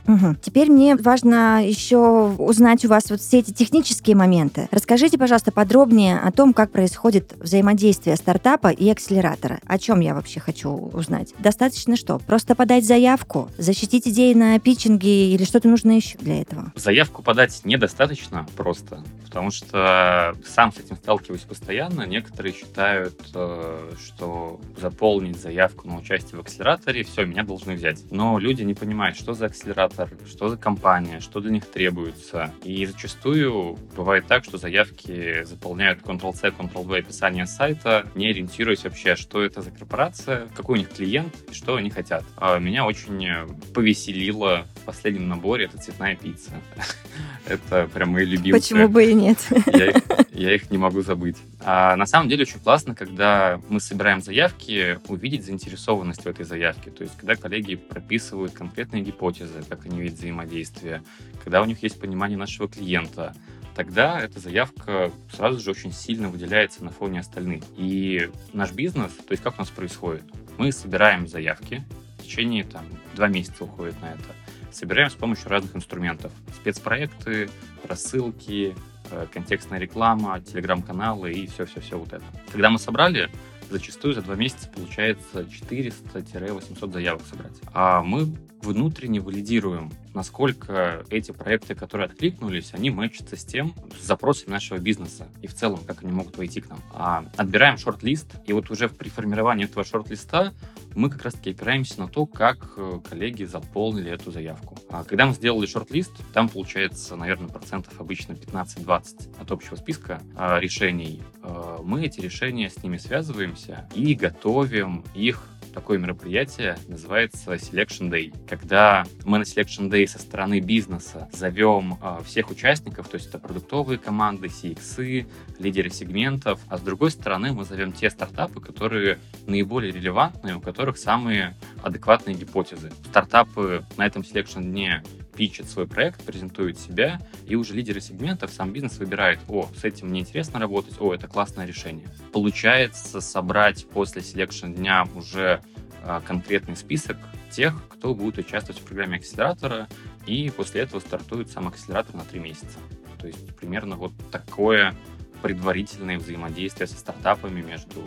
Угу. 0.07 0.35
Теперь 0.41 0.69
мне 0.69 0.95
важно 0.95 1.65
еще 1.65 1.97
узнать 2.37 2.83
у 2.85 2.89
вас 2.89 3.09
вот 3.09 3.21
все 3.21 3.39
эти 3.39 3.51
технические 3.51 4.15
моменты. 4.15 4.67
Расскажите, 4.71 5.17
пожалуйста, 5.17 5.51
подробнее 5.51 6.19
о 6.19 6.31
том, 6.31 6.53
как 6.53 6.71
происходит 6.71 7.33
взаимодействие 7.39 8.15
стартапа 8.15 8.67
и 8.67 8.89
акселератора. 8.89 9.59
О 9.65 9.77
чем 9.77 9.99
я 10.01 10.13
вообще 10.13 10.39
хочу 10.39 10.69
узнать? 10.69 11.33
Достаточно 11.39 11.95
что? 11.95 12.19
Просто 12.19 12.55
подать 12.55 12.85
заявку, 12.85 13.49
защитить 13.57 14.07
идеи 14.07 14.33
на 14.33 14.59
питчинге 14.59 15.33
или 15.33 15.43
что-то 15.43 15.67
нужно 15.67 15.91
еще 15.91 16.17
для 16.17 16.41
этого? 16.41 16.71
Заявку 16.75 17.23
подать 17.23 17.61
недостаточно 17.63 18.45
просто, 18.55 19.03
потому 19.25 19.51
что 19.51 20.35
сам 20.45 20.73
с 20.73 20.79
этим 20.79 20.97
сталкиваюсь 20.97 21.41
постоянно. 21.41 22.03
Некоторые 22.03 22.53
считают, 22.53 23.19
э, 23.33 23.91
что 24.03 24.59
заполнить 24.79 25.37
заявку 25.39 25.87
на 25.87 25.97
участие 25.97 26.37
в 26.37 26.41
акселераторе, 26.41 27.03
все, 27.03 27.25
меня 27.25 27.43
должны 27.43 27.73
взять. 27.73 27.99
Но 28.11 28.37
люди 28.39 28.63
не 28.63 28.73
понимают, 28.73 29.17
что 29.17 29.33
за 29.33 29.45
акселератор, 29.45 29.92
оператор, 29.99 30.27
что 30.27 30.49
за 30.49 30.57
компания, 30.57 31.19
что 31.19 31.39
для 31.39 31.51
них 31.51 31.65
требуется. 31.65 32.53
И 32.63 32.85
зачастую 32.85 33.77
бывает 33.95 34.27
так, 34.27 34.43
что 34.43 34.57
заявки 34.57 35.43
заполняют 35.43 36.01
Ctrl-C, 36.01 36.49
Ctrl-V 36.49 36.97
описание 36.97 37.45
сайта, 37.45 38.07
не 38.15 38.29
ориентируясь 38.29 38.83
вообще, 38.83 39.15
что 39.15 39.41
это 39.41 39.61
за 39.61 39.71
корпорация, 39.71 40.47
какой 40.55 40.75
у 40.75 40.79
них 40.79 40.89
клиент 40.89 41.33
и 41.49 41.53
что 41.53 41.75
они 41.75 41.89
хотят. 41.89 42.23
А 42.37 42.57
меня 42.59 42.85
очень 42.85 43.47
повеселило 43.73 44.65
в 44.83 44.85
последнем 44.85 45.29
наборе 45.29 45.65
это 45.65 45.77
цветная 45.77 46.15
пицца. 46.15 46.51
Это 47.47 47.89
прям 47.93 48.09
мои 48.09 48.25
любимые. 48.25 48.61
Почему 48.61 48.87
бы 48.87 49.05
и 49.05 49.13
нет? 49.13 49.37
Я 49.67 49.91
их, 49.91 50.03
я 50.31 50.55
их 50.55 50.71
не 50.71 50.77
могу 50.77 51.01
забыть. 51.01 51.37
А 51.59 51.95
на 51.95 52.05
самом 52.05 52.29
деле 52.29 52.43
очень 52.43 52.59
классно, 52.59 52.95
когда 52.95 53.61
мы 53.69 53.79
собираем 53.79 54.21
заявки, 54.21 54.99
увидеть 55.07 55.45
заинтересованность 55.45 56.23
в 56.23 56.27
этой 56.27 56.45
заявке. 56.45 56.89
То 56.89 57.03
есть, 57.03 57.15
когда 57.17 57.35
коллеги 57.35 57.75
прописывают 57.75 58.53
конкретные 58.53 59.03
гипотезы, 59.03 59.63
как 59.67 59.85
они 59.85 60.01
видят 60.01 60.17
взаимодействие, 60.17 61.03
когда 61.43 61.61
у 61.61 61.65
них 61.65 61.83
есть 61.83 61.99
понимание 61.99 62.37
нашего 62.37 62.67
клиента, 62.67 63.35
тогда 63.75 64.19
эта 64.21 64.39
заявка 64.39 65.11
сразу 65.31 65.59
же 65.59 65.71
очень 65.71 65.91
сильно 65.91 66.29
выделяется 66.29 66.83
на 66.83 66.91
фоне 66.91 67.19
остальных. 67.19 67.63
И 67.77 68.29
наш 68.53 68.71
бизнес, 68.71 69.11
то 69.11 69.31
есть 69.31 69.43
как 69.43 69.55
у 69.55 69.59
нас 69.59 69.69
происходит? 69.69 70.23
Мы 70.57 70.71
собираем 70.71 71.27
заявки, 71.27 71.83
в 72.19 72.23
течение 72.23 72.63
там 72.63 72.85
два 73.15 73.27
месяца 73.27 73.65
уходит 73.65 74.01
на 74.01 74.13
это 74.13 74.42
собираем 74.75 75.09
с 75.09 75.13
помощью 75.13 75.49
разных 75.49 75.75
инструментов. 75.75 76.31
Спецпроекты, 76.55 77.49
рассылки, 77.87 78.75
э, 79.11 79.27
контекстная 79.31 79.79
реклама, 79.79 80.39
телеграм-каналы 80.41 81.31
и 81.31 81.47
все-все-все 81.47 81.97
вот 81.97 82.13
это. 82.13 82.23
Когда 82.51 82.69
мы 82.69 82.79
собрали, 82.79 83.29
зачастую 83.69 84.13
за 84.13 84.21
два 84.21 84.35
месяца 84.35 84.69
получается 84.69 85.41
400-800 85.41 86.91
заявок 86.91 87.21
собрать. 87.29 87.59
А 87.73 88.01
мы 88.01 88.33
внутренне 88.63 89.19
валидируем, 89.19 89.91
насколько 90.13 91.05
эти 91.09 91.31
проекты, 91.31 91.75
которые 91.75 92.07
откликнулись, 92.07 92.73
они 92.73 92.89
мэчатся 92.89 93.35
с 93.35 93.43
тем, 93.43 93.73
с 93.99 94.05
запросами 94.05 94.51
нашего 94.51 94.77
бизнеса 94.77 95.27
и 95.41 95.47
в 95.47 95.53
целом, 95.53 95.79
как 95.85 96.03
они 96.03 96.11
могут 96.11 96.37
войти 96.37 96.61
к 96.61 96.69
нам. 96.69 96.79
А 96.93 97.25
отбираем 97.37 97.77
шорт-лист, 97.77 98.27
и 98.45 98.53
вот 98.53 98.71
уже 98.71 98.89
при 98.89 99.09
формировании 99.09 99.65
этого 99.65 99.85
шорт-листа 99.85 100.53
мы 100.95 101.09
как 101.09 101.23
раз-таки 101.23 101.51
опираемся 101.51 101.99
на 101.99 102.07
то, 102.07 102.25
как 102.25 102.73
э, 102.77 102.99
коллеги 103.09 103.45
заполнили 103.45 104.11
эту 104.11 104.31
заявку. 104.31 104.77
А 104.89 105.03
когда 105.03 105.25
мы 105.25 105.33
сделали 105.33 105.65
шорт-лист, 105.65 106.11
там 106.33 106.49
получается, 106.49 107.15
наверное, 107.15 107.49
процентов 107.49 107.99
обычно 107.99 108.33
15-20 108.33 109.41
от 109.41 109.51
общего 109.51 109.75
списка 109.75 110.21
а, 110.35 110.59
решений. 110.59 111.21
А, 111.41 111.81
мы 111.83 112.05
эти 112.05 112.19
решения 112.19 112.69
с 112.69 112.83
ними 112.83 112.97
связываемся 112.97 113.89
и 113.95 114.13
готовим 114.13 115.03
их 115.15 115.43
такое 115.73 115.97
мероприятие 115.97 116.77
называется 116.87 117.53
Selection 117.53 118.09
Day. 118.09 118.33
Когда 118.47 119.05
мы 119.25 119.39
на 119.39 119.43
Selection 119.43 119.89
Day 119.89 120.07
со 120.07 120.19
стороны 120.19 120.59
бизнеса 120.59 121.27
зовем 121.33 121.97
э, 122.01 122.19
всех 122.25 122.49
участников, 122.51 123.09
то 123.09 123.15
есть 123.15 123.27
это 123.27 123.39
продуктовые 123.39 123.97
команды, 123.97 124.47
CX, 124.47 125.25
лидеры 125.59 125.89
сегментов, 125.89 126.59
а 126.69 126.77
с 126.77 126.81
другой 126.81 127.11
стороны 127.11 127.53
мы 127.53 127.65
зовем 127.65 127.91
те 127.91 128.09
стартапы, 128.09 128.61
которые 128.61 129.19
наиболее 129.47 129.91
релевантные, 129.91 130.55
у 130.55 130.61
которых 130.61 130.97
самые 130.97 131.55
адекватные 131.81 132.35
гипотезы. 132.35 132.91
Стартапы 133.09 133.85
на 133.97 134.05
этом 134.05 134.21
selection 134.21 134.63
дне 134.63 135.03
питчит 135.35 135.69
свой 135.69 135.87
проект, 135.87 136.23
презентует 136.23 136.79
себя, 136.79 137.19
и 137.45 137.55
уже 137.55 137.73
лидеры 137.73 138.01
сегментов, 138.01 138.51
сам 138.51 138.71
бизнес 138.71 138.97
выбирает, 138.97 139.39
о, 139.47 139.67
с 139.75 139.83
этим 139.83 140.09
мне 140.09 140.21
интересно 140.21 140.59
работать, 140.59 140.99
о, 140.99 141.13
это 141.13 141.27
классное 141.27 141.65
решение. 141.65 142.07
Получается 142.31 143.21
собрать 143.21 143.87
после 143.89 144.21
selection 144.21 144.73
дня 144.73 145.07
уже 145.15 145.61
а, 146.03 146.21
конкретный 146.21 146.75
список 146.75 147.17
тех, 147.49 147.87
кто 147.89 148.15
будет 148.15 148.37
участвовать 148.37 148.81
в 148.81 148.85
программе 148.85 149.17
акселератора, 149.17 149.87
и 150.25 150.51
после 150.55 150.81
этого 150.81 150.99
стартует 150.99 151.49
сам 151.49 151.67
акселератор 151.67 152.15
на 152.15 152.23
три 152.23 152.39
месяца. 152.39 152.79
То 153.19 153.27
есть 153.27 153.55
примерно 153.55 153.95
вот 153.95 154.13
такое 154.31 154.95
предварительное 155.41 156.17
взаимодействие 156.17 156.87
со 156.87 156.97
стартапами 156.97 157.61
между 157.61 158.01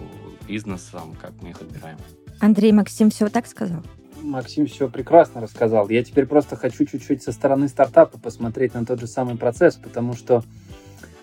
бизнесом, 0.49 1.15
как 1.21 1.33
мы 1.43 1.51
их 1.51 1.61
отбираем. 1.61 1.99
Андрей 2.41 2.73
Максим 2.73 3.11
все 3.11 3.29
так 3.29 3.47
сказал? 3.47 3.83
Максим 4.23 4.67
все 4.67 4.89
прекрасно 4.89 5.41
рассказал. 5.41 5.89
Я 5.89 6.03
теперь 6.03 6.27
просто 6.27 6.57
хочу 6.57 6.85
чуть-чуть 6.85 7.23
со 7.23 7.33
стороны 7.33 7.69
стартапа 7.69 8.19
посмотреть 8.19 8.75
на 8.75 8.85
тот 8.85 9.01
же 9.01 9.07
самый 9.07 9.37
процесс, 9.37 9.77
потому 9.77 10.15
что 10.15 10.43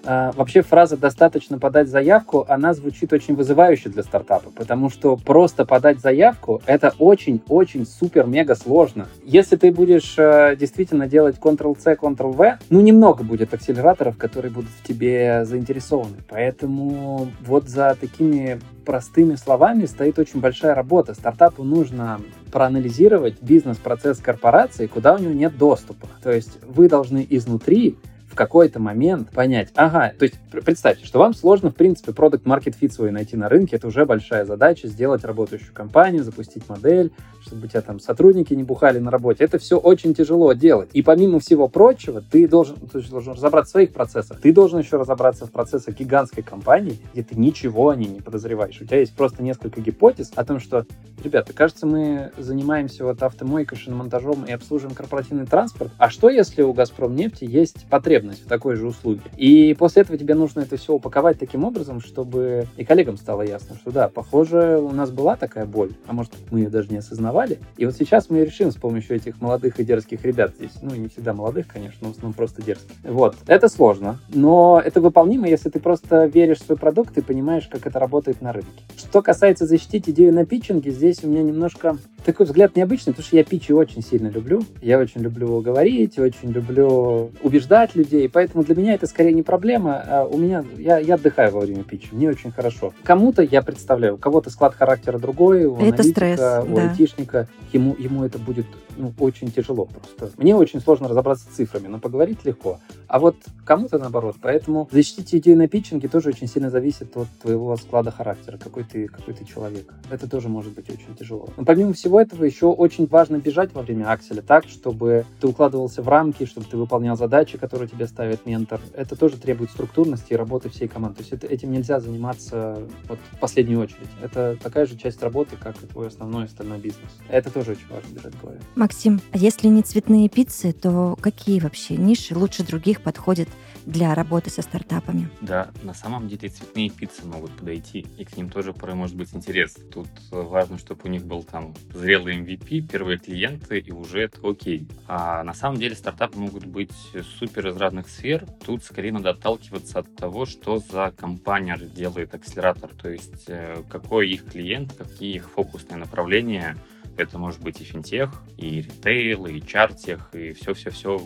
э, 0.06 0.32
вообще 0.36 0.62
фраза 0.62 0.98
«достаточно 0.98 1.60
подать 1.60 1.88
заявку», 1.90 2.46
она 2.48 2.74
звучит 2.74 3.14
очень 3.14 3.36
вызывающе 3.36 3.90
для 3.90 4.04
стартапа, 4.04 4.52
потому 4.52 4.90
что 4.90 5.18
просто 5.18 5.66
подать 5.66 6.00
заявку— 6.00 6.62
это 6.66 6.94
очень-очень 7.00 7.86
супер-мега 7.86 8.56
сложно. 8.56 9.08
Если 9.24 9.56
ты 9.56 9.72
будешь 9.72 10.16
э, 10.18 10.56
действительно 10.58 11.08
делать 11.08 11.38
Ctrl-C, 11.40 11.96
Ctrl-V, 11.96 12.60
ну, 12.70 12.82
немного 12.82 13.24
будет 13.24 13.54
акселераторов, 13.54 14.18
которые 14.18 14.52
будут 14.52 14.70
в 14.72 14.88
тебе 14.88 15.46
заинтересованы. 15.46 16.18
Поэтому 16.30 17.30
вот 17.42 17.68
за 17.68 17.98
такими 18.00 18.60
простыми 18.86 19.36
словами 19.36 19.86
стоит 19.86 20.20
очень 20.20 20.40
большая 20.42 20.76
работа. 20.76 21.14
Стартапу 21.14 21.64
нужно 21.64 22.20
проанализировать 22.54 23.42
бизнес-процесс 23.42 24.20
корпорации, 24.20 24.86
куда 24.86 25.16
у 25.16 25.18
него 25.18 25.34
нет 25.34 25.58
доступа. 25.58 26.08
То 26.22 26.32
есть 26.32 26.60
вы 26.62 26.88
должны 26.88 27.26
изнутри 27.28 27.98
в 28.34 28.36
какой-то 28.36 28.80
момент 28.80 29.30
понять, 29.30 29.70
ага, 29.76 30.12
то 30.18 30.26
есть 30.26 30.36
представьте, 30.50 31.06
что 31.06 31.20
вам 31.20 31.36
сложно, 31.36 31.70
в 31.70 31.76
принципе, 31.76 32.14
продукт 32.14 32.46
market 32.48 32.76
fit 32.80 32.92
свой 32.92 33.12
найти 33.12 33.38
на 33.38 33.48
рынке, 33.48 33.76
это 33.76 33.88
уже 33.88 34.06
большая 34.08 34.44
задача, 34.44 34.88
сделать 34.88 35.24
работающую 35.24 35.72
компанию, 35.72 36.24
запустить 36.24 36.68
модель, 36.68 37.12
чтобы 37.46 37.66
у 37.66 37.70
тебя 37.70 37.82
там 37.82 38.00
сотрудники 38.00 38.54
не 38.54 38.64
бухали 38.64 38.98
на 39.00 39.12
работе. 39.12 39.44
Это 39.44 39.60
все 39.60 39.78
очень 39.78 40.16
тяжело 40.16 40.54
делать. 40.54 40.90
И 40.94 41.04
помимо 41.04 41.40
всего 41.40 41.68
прочего, 41.68 42.22
ты 42.22 42.48
должен, 42.48 42.78
ты 42.92 43.02
должен 43.02 43.34
разобраться 43.34 43.70
в 43.70 43.72
своих 43.74 43.94
процессах. 43.94 44.40
Ты 44.42 44.54
должен 44.54 44.80
еще 44.80 44.98
разобраться 44.98 45.46
в 45.46 45.52
процессах 45.52 45.96
гигантской 45.96 46.42
компании, 46.42 46.98
где 47.12 47.24
ты 47.24 47.36
ничего 47.36 47.90
о 47.90 47.96
ней 47.96 48.08
не 48.08 48.22
подозреваешь. 48.22 48.80
У 48.82 48.86
тебя 48.86 49.00
есть 49.00 49.16
просто 49.16 49.44
несколько 49.44 49.82
гипотез 49.82 50.32
о 50.36 50.44
том, 50.44 50.60
что, 50.60 50.86
ребята, 51.24 51.54
кажется, 51.54 51.86
мы 51.86 52.32
занимаемся 52.38 53.04
вот 53.04 53.22
автомойкой, 53.22 53.78
шиномонтажом 53.78 54.46
и 54.46 54.52
обслуживаем 54.52 54.96
корпоративный 54.96 55.46
транспорт. 55.46 55.92
А 55.98 56.10
что, 56.10 56.30
если 56.30 56.62
у 56.62 56.74
Газпром 56.74 57.16
нефти 57.16 57.46
есть 57.46 57.86
потребность 57.90 58.23
потребность 58.24 58.46
в 58.46 58.48
такой 58.48 58.76
же 58.76 58.88
услуге. 58.88 59.22
И 59.38 59.76
после 59.78 60.04
этого 60.04 60.18
тебе 60.18 60.36
нужно 60.36 60.62
это 60.62 60.78
все 60.78 60.94
упаковать 60.94 61.40
таким 61.40 61.64
образом, 61.64 62.02
чтобы 62.02 62.68
и 62.78 62.86
коллегам 62.86 63.18
стало 63.18 63.42
ясно, 63.42 63.76
что 63.76 63.92
да, 63.92 64.10
похоже, 64.10 64.80
у 64.80 64.92
нас 64.92 65.12
была 65.12 65.36
такая 65.36 65.66
боль, 65.66 65.92
а 66.08 66.14
может, 66.14 66.32
мы 66.52 66.62
ее 66.62 66.70
даже 66.70 66.90
не 66.90 66.98
осознавали. 66.98 67.60
И 67.78 67.86
вот 67.86 67.96
сейчас 67.96 68.30
мы 68.30 68.46
решим 68.46 68.72
с 68.72 68.76
помощью 68.76 69.16
этих 69.16 69.42
молодых 69.42 69.80
и 69.80 69.84
дерзких 69.84 70.24
ребят 70.24 70.54
здесь, 70.58 70.72
ну, 70.82 70.96
не 70.96 71.08
всегда 71.08 71.34
молодых, 71.34 71.68
конечно, 71.68 72.00
но 72.02 72.08
в 72.10 72.12
основном 72.12 72.34
просто 72.34 72.62
дерзких. 72.62 72.96
Вот, 73.04 73.36
это 73.48 73.68
сложно, 73.68 74.20
но 74.30 74.82
это 74.84 75.02
выполнимо, 75.02 75.48
если 75.48 75.70
ты 75.70 75.80
просто 75.80 76.26
веришь 76.26 76.60
в 76.60 76.66
свой 76.66 76.78
продукт 76.78 77.18
и 77.18 77.22
понимаешь, 77.22 77.68
как 77.68 77.86
это 77.88 78.00
работает 78.00 78.42
на 78.42 78.54
рынке. 78.54 78.84
Что 78.98 79.22
касается 79.22 79.66
защитить 79.66 80.10
идею 80.10 80.34
на 80.34 80.46
питчинге, 80.46 80.92
здесь 80.92 81.24
у 81.24 81.28
меня 81.28 81.44
немножко 81.44 81.98
такой 82.24 82.46
взгляд 82.46 82.76
необычный, 82.76 83.14
потому 83.14 83.26
что 83.26 83.36
я 83.36 83.44
питчи 83.44 83.72
очень 83.72 84.02
сильно 84.02 84.28
люблю. 84.28 84.64
Я 84.82 85.00
очень 85.00 85.22
люблю 85.22 85.60
говорить, 85.62 86.18
очень 86.20 86.52
люблю 86.52 87.32
убеждать 87.42 87.96
людей, 87.96 88.30
поэтому 88.30 88.64
для 88.64 88.76
меня 88.76 88.94
это 88.94 89.08
скорее 89.08 89.34
не 89.34 89.44
проблема. 89.44 90.04
А 90.08 90.26
у 90.26 90.38
меня, 90.38 90.64
я, 90.78 90.98
я 91.00 91.16
отдыхаю 91.16 91.52
во 91.52 91.62
время 91.62 91.84
питча, 91.84 92.10
мне 92.12 92.30
очень 92.30 92.52
хорошо. 92.52 92.94
Кому-то 93.04 93.42
я 93.42 93.62
представляю, 93.62 94.16
у 94.16 94.18
кого-то 94.18 94.50
склад 94.50 94.76
характера 94.76 95.20
другой, 95.20 95.66
у 95.66 95.78
это 95.78 96.04
стресс, 96.04 96.40
у 96.40 96.76
да. 96.76 96.90
айтишника, 96.90 97.48
ему, 97.72 97.96
ему 97.98 98.24
это 98.24 98.40
будет 98.40 98.66
ну, 98.98 99.14
очень 99.20 99.52
тяжело 99.52 99.86
просто. 99.86 100.42
Мне 100.42 100.56
очень 100.56 100.80
сложно 100.80 101.08
разобраться 101.08 101.46
с 101.46 101.56
цифрами, 101.56 101.88
но 101.88 102.00
поговорить 102.00 102.46
легко. 102.46 102.80
А 103.08 103.20
вот 103.20 103.36
кому-то 103.66 103.98
наоборот. 104.00 104.36
Поэтому 104.42 104.90
защитить 104.92 105.36
идею 105.36 105.58
на 105.58 105.68
питчинге 105.68 106.08
тоже 106.08 106.30
очень 106.30 106.48
сильно 106.48 106.70
зависит 106.70 107.16
от 107.16 107.28
твоего 107.42 107.76
склада 107.78 108.12
характера, 108.12 108.58
какой 108.58 108.84
ты, 108.84 109.08
какой 109.08 109.34
ты 109.34 109.46
человек. 109.46 109.94
Это 110.10 110.30
тоже 110.30 110.50
может 110.50 110.74
быть 110.74 110.90
очень 110.90 111.16
тяжело. 111.16 111.50
Но 111.58 111.66
помимо 111.66 111.94
всего 111.94 112.20
этого, 112.20 112.44
еще 112.44 112.68
очень 112.68 113.06
важно 113.06 113.38
бежать 113.38 113.74
во 113.74 113.82
время 113.82 114.12
акселя 114.12 114.42
так, 114.42 114.66
чтобы 114.66 115.26
ты 115.40 115.48
укладывался 115.48 116.02
в 116.02 116.08
рамки, 116.08 116.46
чтобы 116.46 116.68
ты 116.70 116.78
выполнял 116.78 117.18
задачи, 117.18 117.58
которые 117.58 117.88
тебе 117.88 118.08
ставит 118.08 118.46
ментор. 118.46 118.82
Это 118.94 119.16
тоже 119.16 119.38
требует 119.38 119.70
структурности 119.70 120.34
и 120.34 120.36
работы 120.36 120.70
всей 120.70 120.88
команды. 120.88 121.18
То 121.18 121.22
есть 121.22 121.34
это, 121.34 121.48
этим 121.48 121.72
нельзя 121.72 122.00
заниматься 122.00 122.80
вот 123.08 123.20
в 123.32 123.40
последнюю 123.40 123.80
очередь. 123.80 124.10
Это 124.22 124.58
такая 124.62 124.86
же 124.86 124.98
часть 124.98 125.22
работы, 125.22 125.56
как 125.56 125.76
и 125.84 125.88
твой 125.88 126.08
основной 126.08 126.46
остальной 126.46 126.80
бизнес. 126.80 127.12
Это 127.30 127.52
тоже 127.52 127.72
очень 127.72 127.88
важно 127.90 128.10
держать 128.14 128.34
в 128.34 128.42
голове. 128.42 128.60
Максим, 128.84 129.22
а 129.32 129.38
если 129.38 129.70
не 129.70 129.82
цветные 129.82 130.28
пиццы, 130.28 130.74
то 130.74 131.16
какие 131.22 131.62
вообще 131.62 131.96
ниши 131.96 132.38
лучше 132.38 132.66
других 132.66 133.00
подходят 133.00 133.48
для 133.86 134.14
работы 134.14 134.50
со 134.50 134.62
стартапами? 134.62 135.30
Да, 135.40 135.72
на 135.84 135.94
самом 135.94 136.28
деле 136.28 136.50
цветные 136.50 136.90
пиццы 136.90 137.26
могут 137.26 137.56
подойти, 137.56 138.06
и 138.18 138.26
к 138.26 138.36
ним 138.36 138.50
тоже 138.50 138.74
порой 138.74 138.96
может 138.96 139.16
быть 139.16 139.34
интерес. 139.34 139.78
Тут 139.94 140.10
э, 140.34 140.42
важно, 140.42 140.78
чтобы 140.78 141.00
у 141.06 141.08
них 141.08 141.24
был 141.24 141.44
там 141.44 141.74
зрелый 141.94 142.38
MVP, 142.38 142.82
первые 142.82 143.20
клиенты, 143.20 143.80
и 143.80 143.92
уже 143.94 144.24
это 144.24 144.46
окей. 144.46 144.86
А 145.08 145.46
на 145.46 145.54
самом 145.54 145.80
деле 145.80 145.96
стартапы 145.96 146.38
могут 146.38 146.66
быть 146.66 146.92
супер 147.40 147.70
из 147.70 147.78
разных 147.78 148.10
сфер. 148.10 148.46
Тут 148.66 148.84
скорее 148.84 149.14
надо 149.14 149.30
отталкиваться 149.30 150.00
от 150.00 150.14
того, 150.14 150.46
что 150.46 150.80
за 150.80 151.14
компания 151.16 151.78
делает 151.78 152.36
акселератор, 152.36 152.90
то 153.02 153.10
есть 153.10 153.46
э, 153.48 153.82
какой 153.88 154.30
их 154.30 154.44
клиент, 154.52 154.92
какие 154.92 155.36
их 155.36 155.50
фокусные 155.50 156.00
направления, 156.00 156.76
это 157.18 157.38
может 157.38 157.62
быть 157.62 157.82
и 157.82 157.84
финтех, 157.84 158.32
и 158.58 158.82
ритейл, 158.82 159.46
и 159.46 159.62
чартех, 159.62 160.30
и 160.34 160.54
все-все-все 160.54 161.20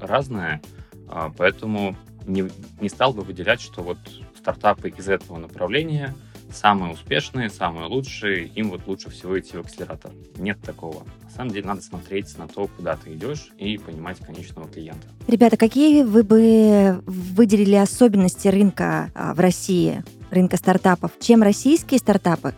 разное. 0.00 0.62
А, 1.08 1.32
поэтому 1.36 1.96
не, 2.26 2.50
не 2.80 2.88
стал 2.88 3.12
бы 3.12 3.22
выделять, 3.22 3.60
что 3.60 3.82
вот 3.82 3.98
стартапы 4.36 4.88
из 4.90 5.08
этого 5.08 5.38
направления 5.38 6.14
самые 6.52 6.92
успешные, 6.92 7.50
самые 7.50 7.86
лучшие, 7.86 8.46
им 8.46 8.70
вот 8.70 8.86
лучше 8.86 9.10
всего 9.10 9.38
идти 9.38 9.56
в 9.56 9.60
акселератор. 9.60 10.12
Нет 10.36 10.60
такого. 10.60 11.04
На 11.24 11.30
самом 11.30 11.50
деле 11.50 11.66
надо 11.66 11.82
смотреть 11.82 12.36
на 12.38 12.46
то, 12.46 12.68
куда 12.68 12.96
ты 12.96 13.14
идешь 13.14 13.48
и 13.58 13.76
понимать 13.78 14.18
конечного 14.18 14.68
клиента. 14.68 15.06
Ребята, 15.26 15.56
какие 15.56 16.02
вы 16.02 16.22
бы 16.22 17.02
выделили 17.06 17.74
особенности 17.74 18.48
рынка 18.48 19.10
а, 19.14 19.34
в 19.34 19.40
России, 19.40 20.04
рынка 20.30 20.56
стартапов? 20.56 21.12
Чем 21.20 21.42
российские 21.42 21.98
стартапы 21.98 22.54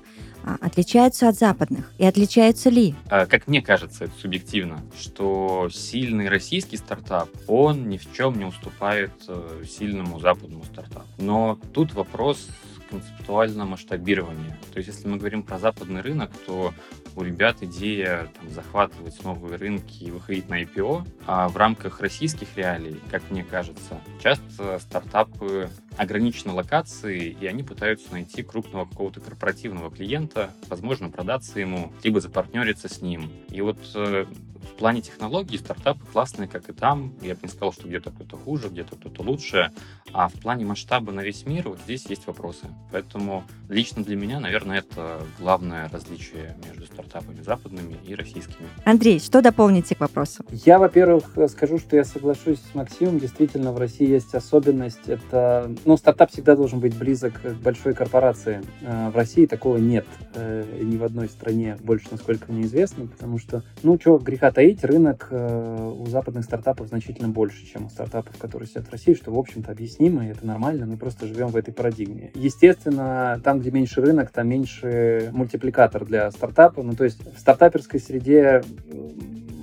отличаются 0.61 1.29
от 1.29 1.37
западных? 1.37 1.91
И 1.99 2.07
отличаются 2.07 2.71
ли? 2.71 2.95
А, 3.09 3.27
как 3.27 3.47
мне 3.47 3.61
кажется, 3.61 4.05
это 4.05 4.13
субъективно, 4.19 4.81
что 4.99 5.69
сильный 5.73 6.29
российский 6.29 6.77
стартап, 6.77 7.29
он 7.47 7.89
ни 7.89 7.99
в 7.99 8.13
чем 8.15 8.39
не 8.39 8.45
уступает 8.45 9.13
э, 9.29 9.65
сильному 9.69 10.21
западному 10.21 10.65
стартапу. 10.65 11.07
Но 11.19 11.59
тут 11.73 11.93
вопрос 11.95 12.49
концептуального 12.89 13.67
масштабирования. 13.67 14.59
То 14.73 14.79
есть, 14.79 14.89
если 14.89 15.09
мы 15.09 15.19
говорим 15.19 15.43
про 15.43 15.59
западный 15.59 16.01
рынок, 16.01 16.31
то 16.47 16.73
у 17.17 17.23
ребят 17.23 17.63
идея 17.63 18.31
там, 18.39 18.51
захватывать 18.51 19.23
новые 19.25 19.57
рынки 19.57 20.05
и 20.05 20.11
выходить 20.11 20.49
на 20.49 20.63
IPO, 20.63 21.07
а 21.27 21.49
в 21.49 21.57
рамках 21.57 22.01
российских 22.01 22.57
реалий, 22.57 23.01
как 23.11 23.23
мне 23.31 23.43
кажется, 23.43 24.01
часто 24.23 24.79
стартапы 24.79 25.71
ограничены 25.97 26.53
локацией, 26.53 27.37
и 27.41 27.47
они 27.47 27.63
пытаются 27.63 28.13
найти 28.13 28.43
крупного 28.43 28.85
какого-то 28.85 29.21
корпоративного 29.21 29.91
клиента, 29.91 30.51
возможно, 30.69 31.09
продаться 31.09 31.59
ему, 31.59 31.93
либо 32.03 32.21
запартнериться 32.21 32.89
с 32.89 33.01
ним. 33.01 33.31
И 33.49 33.63
вот 33.63 33.79
э, 33.95 34.27
в 34.67 34.79
плане 34.79 35.01
технологий 35.01 35.59
стартапы 35.59 36.01
классные, 36.13 36.49
как 36.49 36.69
и 36.69 36.73
там. 36.73 37.15
Я 37.23 37.35
бы 37.35 37.41
не 37.45 37.49
сказал, 37.49 37.73
что 37.73 37.89
где-то 37.89 38.11
кто-то 38.11 38.37
хуже, 38.37 38.69
где-то 38.69 38.97
кто-то 38.97 39.23
лучше. 39.23 39.71
А 40.13 40.29
в 40.29 40.35
плане 40.35 40.65
масштаба 40.65 41.13
на 41.13 41.21
весь 41.21 41.47
мир 41.47 41.69
вот 41.69 41.79
здесь 41.85 42.07
есть 42.07 42.27
вопросы. 42.27 42.67
Поэтому 42.93 43.45
лично 43.69 44.03
для 44.03 44.17
меня, 44.17 44.41
наверное, 44.41 44.79
это 44.79 45.21
главное 45.39 45.89
различие 45.89 46.57
между 46.67 46.87
стартапами 46.87 47.41
западными 47.43 47.97
и 48.05 48.15
российскими. 48.15 48.69
Андрей, 48.85 49.21
что 49.21 49.43
дополните 49.43 49.95
к 49.95 50.01
вопросу? 50.01 50.45
Я, 50.51 50.79
во-первых, 50.79 51.25
скажу, 51.49 51.79
что 51.79 51.97
я 51.97 52.05
соглашусь 52.05 52.59
с 52.59 52.75
Максимом. 52.75 53.19
Действительно, 53.19 53.73
в 53.73 53.79
России 53.79 54.09
есть 54.09 54.35
особенность. 54.35 55.09
Это, 55.09 55.75
ну, 55.85 55.97
стартап 55.97 56.31
всегда 56.31 56.57
должен 56.57 56.81
быть 56.81 56.97
близок 56.97 57.41
к 57.43 57.53
большой 57.63 57.95
корпорации. 57.95 58.63
Э, 58.83 59.11
в 59.11 59.17
России 59.17 59.47
такого 59.47 59.77
нет 59.79 60.07
э, 60.35 60.65
ни 60.83 60.97
в 60.97 61.05
одной 61.05 61.29
стране, 61.29 61.77
больше, 61.81 62.09
насколько 62.11 62.51
мне 62.53 62.63
известно, 62.63 63.07
потому 63.07 63.39
что, 63.39 63.63
ну, 63.83 63.99
что 64.01 64.19
греха 64.19 64.51
таить, 64.57 64.83
рынок 64.85 65.29
э, 65.31 65.93
у 65.99 66.07
западных 66.07 66.43
стартапов 66.43 66.89
значительно 66.89 67.29
больше, 67.29 67.67
чем 67.67 67.85
у 67.85 67.91
стартапов, 67.91 68.39
которые 68.39 68.67
сидят 68.67 68.87
в 68.87 68.91
России, 68.91 69.13
что, 69.13 69.31
в 69.31 69.39
общем-то, 69.39 69.71
объяснимо, 69.71 70.27
и 70.27 70.31
это 70.31 70.47
нормально, 70.47 70.87
мы 70.87 70.97
просто 70.97 71.27
живем 71.27 71.49
в 71.49 71.57
этой 71.57 71.75
парадигме. 71.75 72.31
Естественно, 72.35 73.39
там, 73.45 73.61
где 73.61 73.71
меньше 73.71 74.01
рынок, 74.01 74.31
там 74.31 74.49
меньше 74.49 75.29
мультипликатор 75.35 76.07
для 76.07 76.31
стартапа, 76.31 76.83
ну, 76.83 76.95
то 76.95 77.05
есть 77.05 77.21
в 77.37 77.39
стартаперской 77.39 78.01
среде 78.01 78.63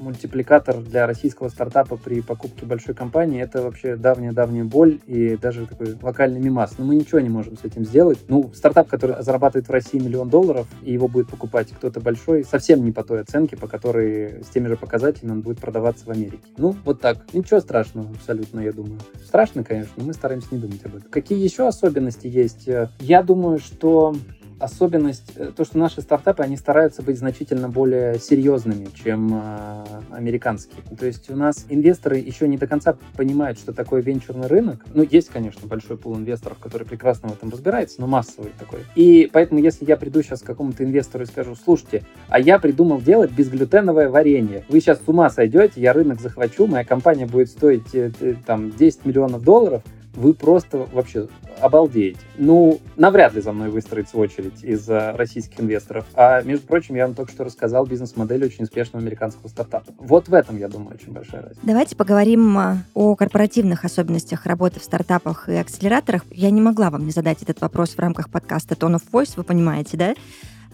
мультипликатор 0.03 0.81
для 0.81 1.07
российского 1.07 1.49
стартапа 1.49 1.97
при 1.97 2.21
покупке 2.21 2.65
большой 2.65 2.93
компании 2.93 3.41
это 3.41 3.61
вообще 3.61 3.95
давняя-давняя 3.95 4.63
боль 4.63 4.99
и 5.07 5.37
даже 5.37 5.65
такой 5.65 5.95
локальный 6.01 6.39
мимас. 6.39 6.77
Но 6.77 6.85
мы 6.85 6.95
ничего 6.95 7.19
не 7.19 7.29
можем 7.29 7.57
с 7.57 7.63
этим 7.63 7.85
сделать. 7.85 8.19
Ну, 8.27 8.51
стартап, 8.53 8.87
который 8.87 9.21
зарабатывает 9.23 9.67
в 9.67 9.71
России 9.71 9.99
миллион 9.99 10.29
долларов, 10.29 10.67
и 10.83 10.93
его 10.93 11.07
будет 11.07 11.29
покупать 11.29 11.69
кто-то 11.71 11.99
большой, 11.99 12.43
совсем 12.43 12.83
не 12.83 12.91
по 12.91 13.03
той 13.03 13.21
оценке, 13.21 13.57
по 13.57 13.67
которой 13.67 14.43
с 14.43 14.49
теми 14.49 14.67
же 14.67 14.75
показателями 14.75 15.31
он 15.31 15.41
будет 15.41 15.59
продаваться 15.59 16.05
в 16.05 16.09
Америке. 16.09 16.43
Ну, 16.57 16.75
вот 16.85 17.01
так. 17.01 17.33
Ничего 17.33 17.59
страшного 17.59 18.09
абсолютно, 18.11 18.59
я 18.59 18.71
думаю. 18.71 18.99
Страшно, 19.25 19.63
конечно, 19.63 19.93
но 19.95 20.05
мы 20.05 20.13
стараемся 20.13 20.47
не 20.51 20.59
думать 20.59 20.85
об 20.85 20.95
этом. 20.95 21.09
Какие 21.09 21.43
еще 21.43 21.67
особенности 21.67 22.27
есть? 22.27 22.69
Я 22.99 23.23
думаю, 23.23 23.59
что 23.59 24.15
особенность, 24.63 25.33
э, 25.35 25.51
то, 25.55 25.65
что 25.65 25.77
наши 25.77 26.01
стартапы, 26.01 26.43
они 26.43 26.57
стараются 26.57 27.01
быть 27.01 27.17
значительно 27.17 27.69
более 27.69 28.19
серьезными, 28.19 28.87
чем 29.03 29.31
э, 29.33 29.83
американские. 30.11 30.81
То 30.97 31.05
есть 31.05 31.29
у 31.29 31.35
нас 31.35 31.65
инвесторы 31.69 32.17
еще 32.17 32.47
не 32.47 32.57
до 32.57 32.67
конца 32.67 32.97
понимают, 33.15 33.59
что 33.59 33.73
такое 33.73 34.01
венчурный 34.01 34.47
рынок. 34.47 34.85
Ну, 34.93 35.03
есть, 35.03 35.29
конечно, 35.29 35.67
большой 35.67 35.97
пул 35.97 36.15
инвесторов, 36.15 36.57
который 36.59 36.85
прекрасно 36.85 37.29
в 37.29 37.33
этом 37.33 37.49
разбирается, 37.49 37.99
но 37.99 38.07
массовый 38.07 38.51
такой. 38.57 38.79
И 38.95 39.29
поэтому, 39.31 39.59
если 39.59 39.85
я 39.85 39.97
приду 39.97 40.21
сейчас 40.21 40.41
к 40.41 40.45
какому-то 40.45 40.83
инвестору 40.83 41.23
и 41.23 41.27
скажу, 41.27 41.55
слушайте, 41.55 42.03
а 42.27 42.39
я 42.39 42.59
придумал 42.59 43.01
делать 43.01 43.31
безглютеновое 43.31 44.09
варенье. 44.09 44.65
Вы 44.69 44.79
сейчас 44.79 44.99
с 44.99 45.07
ума 45.07 45.29
сойдете, 45.29 45.81
я 45.81 45.93
рынок 45.93 46.21
захвачу, 46.21 46.67
моя 46.67 46.85
компания 46.85 47.25
будет 47.25 47.49
стоить 47.49 47.93
э, 47.93 48.11
там 48.45 48.71
10 48.71 49.05
миллионов 49.05 49.43
долларов, 49.43 49.83
вы 50.13 50.33
просто 50.33 50.87
вообще 50.91 51.27
обалдеете. 51.59 52.19
Ну, 52.37 52.79
навряд 52.97 53.33
ли 53.33 53.41
за 53.41 53.51
мной 53.51 53.69
выстроится 53.69 54.17
очередь 54.17 54.63
из 54.63 54.87
российских 54.89 55.59
инвесторов. 55.59 56.05
А, 56.13 56.41
между 56.41 56.67
прочим, 56.67 56.95
я 56.95 57.05
вам 57.05 57.15
только 57.15 57.31
что 57.31 57.43
рассказал 57.43 57.85
бизнес-модель 57.85 58.43
очень 58.45 58.63
успешного 58.63 59.03
американского 59.03 59.47
стартапа. 59.47 59.93
Вот 59.97 60.27
в 60.27 60.33
этом, 60.33 60.57
я 60.57 60.67
думаю, 60.67 60.95
очень 60.95 61.13
большая 61.13 61.41
разница. 61.41 61.61
Давайте 61.63 61.95
поговорим 61.95 62.57
а, 62.57 62.77
о 62.93 63.15
корпоративных 63.15 63.85
особенностях 63.85 64.45
работы 64.45 64.79
в 64.79 64.83
стартапах 64.83 65.49
и 65.49 65.55
акселераторах. 65.55 66.23
Я 66.31 66.49
не 66.49 66.61
могла 66.61 66.89
вам 66.89 67.05
не 67.05 67.11
задать 67.11 67.41
этот 67.41 67.61
вопрос 67.61 67.91
в 67.91 67.99
рамках 67.99 68.29
подкаста 68.29 68.75
Tone 68.75 68.95
of 68.95 69.03
Voice, 69.11 69.33
вы 69.35 69.43
понимаете, 69.43 69.97
да? 69.97 70.15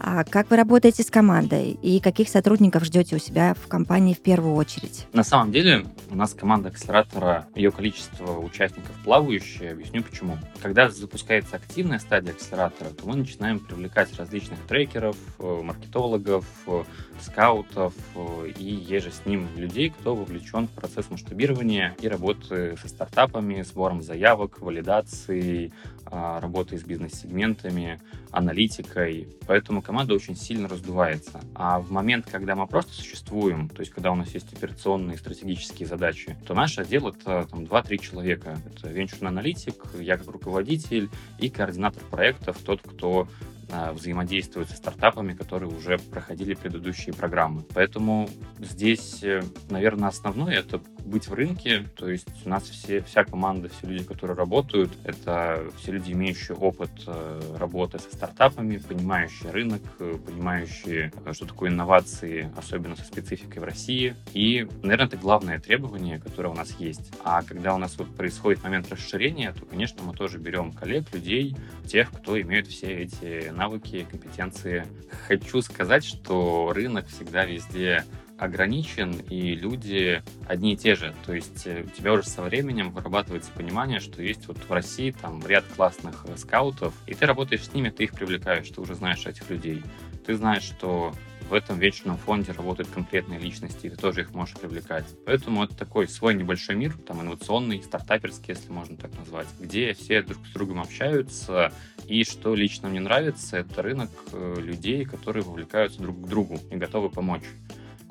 А 0.02 0.24
как 0.24 0.48
вы 0.48 0.56
работаете 0.56 1.02
с 1.02 1.10
командой 1.10 1.78
и 1.82 2.00
каких 2.00 2.30
сотрудников 2.30 2.84
ждете 2.84 3.16
у 3.16 3.18
себя 3.18 3.54
в 3.54 3.68
компании 3.68 4.14
в 4.14 4.20
первую 4.20 4.54
очередь? 4.54 5.06
На 5.12 5.22
самом 5.22 5.52
деле 5.52 5.84
у 6.08 6.16
нас 6.16 6.32
команда 6.32 6.70
акселератора, 6.70 7.48
ее 7.54 7.70
количество 7.70 8.38
участников 8.38 8.92
плавающее. 9.04 9.72
Объясню 9.72 10.02
почему. 10.02 10.38
Когда 10.62 10.88
запускается 10.88 11.56
активная 11.56 11.98
стадия 11.98 12.32
акселератора, 12.32 12.88
то 12.88 13.06
мы 13.06 13.16
начинаем 13.16 13.60
привлекать 13.60 14.16
различных 14.18 14.58
трекеров, 14.60 15.16
э, 15.38 15.60
маркетологов, 15.62 16.46
э, 16.66 16.82
скаутов 17.20 17.92
э, 18.14 18.52
и 18.58 18.64
еже 18.64 19.12
с 19.12 19.26
ним 19.26 19.48
людей, 19.54 19.90
кто 19.90 20.14
вовлечен 20.14 20.66
в 20.66 20.70
процесс 20.70 21.10
масштабирования 21.10 21.94
и 22.00 22.08
работы 22.08 22.74
со 22.80 22.88
стартапами, 22.88 23.60
сбором 23.62 24.00
заявок, 24.00 24.62
валидацией, 24.62 25.74
а, 25.99 25.99
работой 26.10 26.78
с 26.78 26.82
бизнес-сегментами, 26.82 28.00
аналитикой. 28.30 29.28
Поэтому 29.46 29.82
команда 29.82 30.14
очень 30.14 30.36
сильно 30.36 30.68
раздувается. 30.68 31.40
А 31.54 31.80
в 31.80 31.90
момент, 31.90 32.26
когда 32.30 32.54
мы 32.54 32.66
просто 32.66 32.92
существуем, 32.92 33.68
то 33.68 33.80
есть 33.80 33.92
когда 33.92 34.10
у 34.12 34.14
нас 34.14 34.32
есть 34.34 34.52
операционные 34.52 35.18
стратегические 35.18 35.86
задачи, 35.86 36.36
то 36.46 36.54
наш 36.54 36.78
отдел 36.78 37.08
это 37.08 37.46
там, 37.50 37.64
2-3 37.64 37.98
человека. 37.98 38.58
Это 38.66 38.88
венчурный 38.88 39.28
аналитик, 39.28 39.84
я 39.98 40.16
как 40.16 40.28
руководитель 40.28 41.08
и 41.38 41.48
координатор 41.48 42.02
проектов, 42.04 42.58
тот, 42.64 42.80
кто 42.82 43.28
а, 43.72 43.92
взаимодействует 43.92 44.68
со 44.68 44.76
стартапами, 44.76 45.32
которые 45.32 45.70
уже 45.70 45.98
проходили 45.98 46.54
предыдущие 46.54 47.14
программы. 47.14 47.62
Поэтому 47.72 48.28
здесь, 48.58 49.22
э, 49.22 49.42
наверное, 49.68 50.08
основное 50.08 50.58
это 50.58 50.80
быть 51.04 51.28
в 51.28 51.34
рынке, 51.34 51.86
то 51.96 52.08
есть 52.08 52.28
у 52.44 52.48
нас 52.48 52.64
все, 52.64 53.02
вся 53.02 53.24
команда, 53.24 53.68
все 53.68 53.86
люди, 53.86 54.04
которые 54.04 54.36
работают, 54.36 54.90
это 55.04 55.64
все 55.78 55.92
люди, 55.92 56.12
имеющие 56.12 56.56
опыт 56.56 56.90
э, 57.06 57.56
работы 57.58 57.98
со 57.98 58.10
стартапами, 58.10 58.78
понимающие 58.78 59.50
рынок, 59.50 59.82
э, 59.98 60.16
понимающие, 60.24 61.12
э, 61.24 61.32
что 61.32 61.46
такое 61.46 61.70
инновации, 61.70 62.50
особенно 62.56 62.96
со 62.96 63.04
спецификой 63.04 63.60
в 63.60 63.64
России. 63.64 64.14
И, 64.32 64.66
наверное, 64.82 65.06
это 65.06 65.16
главное 65.16 65.58
требование, 65.58 66.18
которое 66.18 66.48
у 66.48 66.54
нас 66.54 66.74
есть. 66.78 67.12
А 67.24 67.42
когда 67.42 67.74
у 67.74 67.78
нас 67.78 67.96
вот 67.98 68.14
происходит 68.14 68.62
момент 68.62 68.90
расширения, 68.90 69.52
то, 69.52 69.64
конечно, 69.64 70.02
мы 70.02 70.14
тоже 70.14 70.38
берем 70.38 70.72
коллег, 70.72 71.12
людей, 71.12 71.56
тех, 71.86 72.10
кто 72.10 72.40
имеет 72.40 72.66
все 72.66 73.02
эти 73.02 73.50
навыки, 73.50 74.06
компетенции. 74.10 74.86
Хочу 75.26 75.60
сказать, 75.62 76.04
что 76.04 76.72
рынок 76.74 77.06
всегда 77.08 77.44
везде 77.44 78.04
ограничен, 78.40 79.12
и 79.28 79.54
люди 79.54 80.22
одни 80.46 80.72
и 80.72 80.76
те 80.76 80.94
же. 80.94 81.14
То 81.26 81.34
есть 81.34 81.66
э, 81.66 81.84
у 81.84 81.90
тебя 81.90 82.12
уже 82.14 82.24
со 82.24 82.42
временем 82.42 82.90
вырабатывается 82.90 83.50
понимание, 83.52 84.00
что 84.00 84.22
есть 84.22 84.46
вот 84.48 84.58
в 84.58 84.72
России 84.72 85.10
там 85.10 85.46
ряд 85.46 85.64
классных 85.76 86.24
э, 86.26 86.36
скаутов, 86.36 86.94
и 87.06 87.14
ты 87.14 87.26
работаешь 87.26 87.64
с 87.64 87.74
ними, 87.74 87.90
ты 87.90 88.04
их 88.04 88.12
привлекаешь, 88.12 88.68
ты 88.68 88.80
уже 88.80 88.94
знаешь 88.94 89.26
этих 89.26 89.48
людей. 89.50 89.82
Ты 90.26 90.36
знаешь, 90.36 90.62
что 90.62 91.12
в 91.50 91.54
этом 91.54 91.78
вечерном 91.78 92.16
фонде 92.16 92.52
работают 92.52 92.88
конкретные 92.90 93.40
личности, 93.40 93.86
и 93.86 93.90
ты 93.90 93.96
тоже 93.96 94.20
их 94.20 94.32
можешь 94.32 94.54
привлекать. 94.54 95.04
Поэтому 95.26 95.64
это 95.64 95.76
такой 95.76 96.06
свой 96.06 96.34
небольшой 96.34 96.76
мир, 96.76 96.96
там 97.06 97.20
инновационный, 97.20 97.82
стартаперский, 97.82 98.54
если 98.54 98.70
можно 98.70 98.96
так 98.96 99.10
назвать, 99.18 99.48
где 99.58 99.92
все 99.94 100.22
друг 100.22 100.46
с 100.46 100.52
другом 100.52 100.80
общаются, 100.80 101.72
и 102.06 102.22
что 102.22 102.54
лично 102.54 102.88
мне 102.88 103.00
нравится, 103.00 103.58
это 103.58 103.82
рынок 103.82 104.10
э, 104.32 104.56
людей, 104.58 105.04
которые 105.04 105.42
вовлекаются 105.42 106.00
друг 106.00 106.22
к 106.22 106.28
другу 106.28 106.58
и 106.70 106.76
готовы 106.76 107.10
помочь 107.10 107.44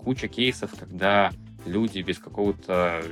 куча 0.04 0.28
кейсов, 0.28 0.72
когда 0.78 1.32
люди 1.66 2.02
без 2.02 2.20
какого-то 2.20 3.04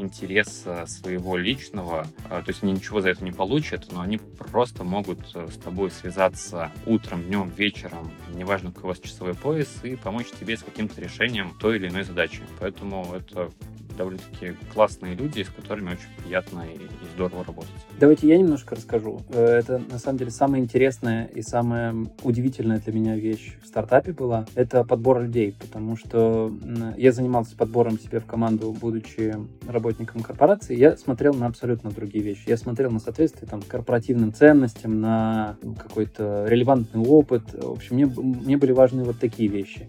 интереса 0.00 0.86
своего 0.86 1.36
личного, 1.36 2.06
а, 2.28 2.42
то 2.42 2.50
есть 2.50 2.62
они 2.62 2.72
ничего 2.72 3.00
за 3.00 3.10
это 3.10 3.22
не 3.22 3.32
получат, 3.32 3.92
но 3.92 4.00
они 4.00 4.18
просто 4.18 4.82
могут 4.82 5.18
э, 5.34 5.48
с 5.48 5.58
тобой 5.58 5.90
связаться 5.90 6.72
утром, 6.86 7.22
днем, 7.24 7.50
вечером, 7.50 8.10
неважно, 8.34 8.72
какой 8.72 8.84
у 8.84 8.88
вас 8.88 9.00
часовой 9.00 9.34
пояс, 9.34 9.68
и 9.82 9.96
помочь 9.96 10.28
тебе 10.38 10.56
с 10.56 10.62
каким-то 10.62 11.00
решением 11.00 11.54
той 11.60 11.76
или 11.76 11.88
иной 11.88 12.04
задачи. 12.04 12.42
Поэтому 12.58 13.14
это 13.14 13.50
довольно-таки 14.00 14.54
классные 14.72 15.14
люди, 15.14 15.42
с 15.42 15.48
которыми 15.50 15.90
очень 15.90 16.08
приятно 16.22 16.64
и, 16.66 16.76
и 16.76 16.88
здорово 17.14 17.44
работать. 17.44 17.70
Давайте 17.98 18.28
я 18.28 18.38
немножко 18.38 18.74
расскажу. 18.74 19.20
Э, 19.28 19.58
это, 19.58 19.78
на 19.90 19.98
самом 19.98 20.16
деле, 20.16 20.30
самая 20.30 20.62
интересная 20.62 21.26
и 21.26 21.42
самая 21.42 21.94
удивительная 22.22 22.80
для 22.80 22.92
меня 22.94 23.16
вещь 23.16 23.58
в 23.62 23.66
стартапе 23.66 24.12
была. 24.12 24.46
Это 24.54 24.84
подбор 24.84 25.20
людей, 25.20 25.54
потому 25.60 25.96
что 25.96 26.50
я 26.96 27.12
занимался 27.12 27.56
подбором 27.56 27.98
себе 27.98 28.20
в 28.20 28.26
команду, 28.26 28.74
будучи 28.80 29.36
работником 29.66 30.22
корпорации. 30.22 30.76
Я 30.76 30.96
смотрел 30.96 31.34
на 31.34 31.46
абсолютно 31.46 31.90
другие 31.90 32.24
вещи. 32.24 32.44
Я 32.46 32.56
смотрел 32.56 32.90
на 32.90 33.00
соответствие 33.00 33.48
там, 33.50 33.60
корпоративным 33.60 34.32
ценностям, 34.32 35.00
на 35.00 35.58
какой-то 35.78 36.46
релевантный 36.48 37.02
опыт. 37.02 37.42
В 37.52 37.72
общем, 37.72 37.96
мне, 37.96 38.06
мне 38.06 38.56
были 38.56 38.72
важны 38.72 39.04
вот 39.04 39.18
такие 39.18 39.50
вещи. 39.50 39.88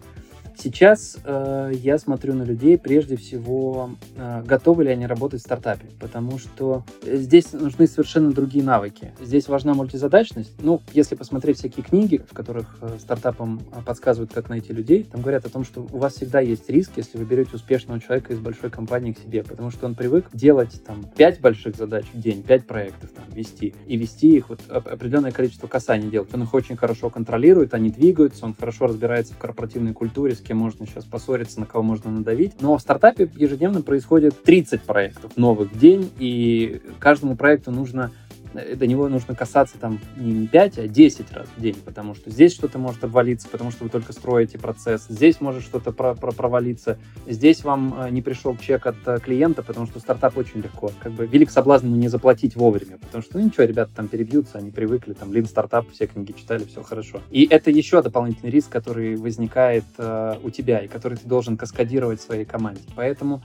Сейчас 0.56 1.18
э, 1.24 1.72
я 1.74 1.98
смотрю 1.98 2.34
на 2.34 2.42
людей 2.42 2.78
прежде 2.78 3.16
всего, 3.16 3.90
э, 4.16 4.42
готовы 4.44 4.84
ли 4.84 4.90
они 4.90 5.06
работать 5.06 5.40
в 5.40 5.44
стартапе, 5.44 5.88
потому 5.98 6.38
что 6.38 6.84
здесь 7.02 7.52
нужны 7.52 7.86
совершенно 7.86 8.32
другие 8.32 8.64
навыки. 8.64 9.12
Здесь 9.20 9.48
важна 9.48 9.74
мультизадачность. 9.74 10.52
Ну, 10.62 10.82
если 10.92 11.14
посмотреть 11.14 11.58
всякие 11.58 11.84
книги, 11.84 12.18
в 12.18 12.34
которых 12.34 12.76
э, 12.80 12.96
стартапам 13.00 13.60
э, 13.72 13.82
подсказывают, 13.84 14.32
как 14.32 14.48
найти 14.48 14.72
людей, 14.72 15.04
там 15.04 15.22
говорят 15.22 15.46
о 15.46 15.50
том, 15.50 15.64
что 15.64 15.86
у 15.90 15.98
вас 15.98 16.14
всегда 16.14 16.40
есть 16.40 16.68
риск, 16.68 16.92
если 16.96 17.18
вы 17.18 17.24
берете 17.24 17.56
успешного 17.56 18.00
человека 18.00 18.32
из 18.32 18.38
большой 18.38 18.70
компании 18.70 19.12
к 19.12 19.18
себе, 19.18 19.42
потому 19.42 19.70
что 19.70 19.86
он 19.86 19.94
привык 19.94 20.26
делать 20.32 20.82
там 20.84 21.04
5 21.16 21.40
больших 21.40 21.76
задач 21.76 22.04
в 22.12 22.20
день, 22.20 22.42
5 22.42 22.66
проектов 22.66 23.10
там 23.10 23.24
вести, 23.32 23.74
и 23.86 23.96
вести 23.96 24.36
их 24.36 24.48
вот 24.48 24.60
определенное 24.68 25.32
количество 25.32 25.66
касаний 25.66 26.10
делать. 26.10 26.32
Он 26.34 26.42
их 26.42 26.54
очень 26.54 26.76
хорошо 26.76 27.10
контролирует, 27.10 27.74
они 27.74 27.90
двигаются, 27.90 28.44
он 28.44 28.54
хорошо 28.54 28.86
разбирается 28.86 29.34
в 29.34 29.38
корпоративной 29.38 29.92
культуре, 29.92 30.34
кем 30.42 30.58
можно 30.58 30.86
сейчас 30.86 31.04
поссориться, 31.04 31.60
на 31.60 31.66
кого 31.66 31.82
можно 31.82 32.10
надавить. 32.10 32.60
Но 32.60 32.76
в 32.76 32.80
стартапе 32.80 33.30
ежедневно 33.34 33.82
происходит 33.82 34.42
30 34.42 34.82
проектов 34.82 35.36
новых 35.36 35.72
в 35.72 35.78
день, 35.78 36.10
и 36.18 36.82
каждому 36.98 37.36
проекту 37.36 37.70
нужно 37.70 38.10
до 38.52 38.86
него 38.86 39.08
нужно 39.08 39.34
касаться 39.34 39.78
там 39.78 40.00
не 40.16 40.46
5, 40.46 40.78
а 40.78 40.88
10 40.88 41.32
раз 41.32 41.46
в 41.56 41.60
день, 41.60 41.76
потому 41.84 42.14
что 42.14 42.30
здесь 42.30 42.54
что-то 42.54 42.78
может 42.78 43.04
обвалиться, 43.04 43.48
потому 43.48 43.70
что 43.70 43.84
вы 43.84 43.90
только 43.90 44.12
строите 44.12 44.58
процесс, 44.58 45.06
здесь 45.08 45.40
может 45.40 45.62
что-то 45.62 45.92
про 45.92 46.14
про 46.14 46.32
провалиться, 46.32 46.98
здесь 47.26 47.64
вам 47.64 47.94
э, 47.98 48.10
не 48.10 48.22
пришел 48.22 48.56
чек 48.56 48.86
от 48.86 48.96
э, 49.06 49.18
клиента, 49.20 49.62
потому 49.62 49.86
что 49.86 50.00
стартап 50.00 50.36
очень 50.36 50.60
легко. 50.60 50.90
Как 51.00 51.12
бы 51.12 51.26
велик 51.26 51.50
соблазн 51.50 51.86
ему 51.86 51.96
не 51.96 52.08
заплатить 52.08 52.56
вовремя, 52.56 52.98
потому 52.98 53.22
что, 53.22 53.38
ну 53.38 53.44
ничего, 53.44 53.64
ребята 53.64 53.92
там 53.94 54.08
перебьются, 54.08 54.58
они 54.58 54.70
привыкли, 54.70 55.12
там, 55.12 55.32
лин 55.32 55.46
стартап, 55.46 55.90
все 55.92 56.06
книги 56.06 56.32
читали, 56.32 56.64
все 56.64 56.82
хорошо. 56.82 57.20
И 57.30 57.46
это 57.48 57.70
еще 57.70 58.02
дополнительный 58.02 58.50
риск, 58.50 58.70
который 58.70 59.16
возникает 59.16 59.84
э, 59.98 60.34
у 60.42 60.50
тебя 60.50 60.80
и 60.80 60.88
который 60.88 61.16
ты 61.18 61.26
должен 61.26 61.56
каскадировать 61.56 62.20
своей 62.20 62.44
команде. 62.44 62.82
Поэтому 62.94 63.42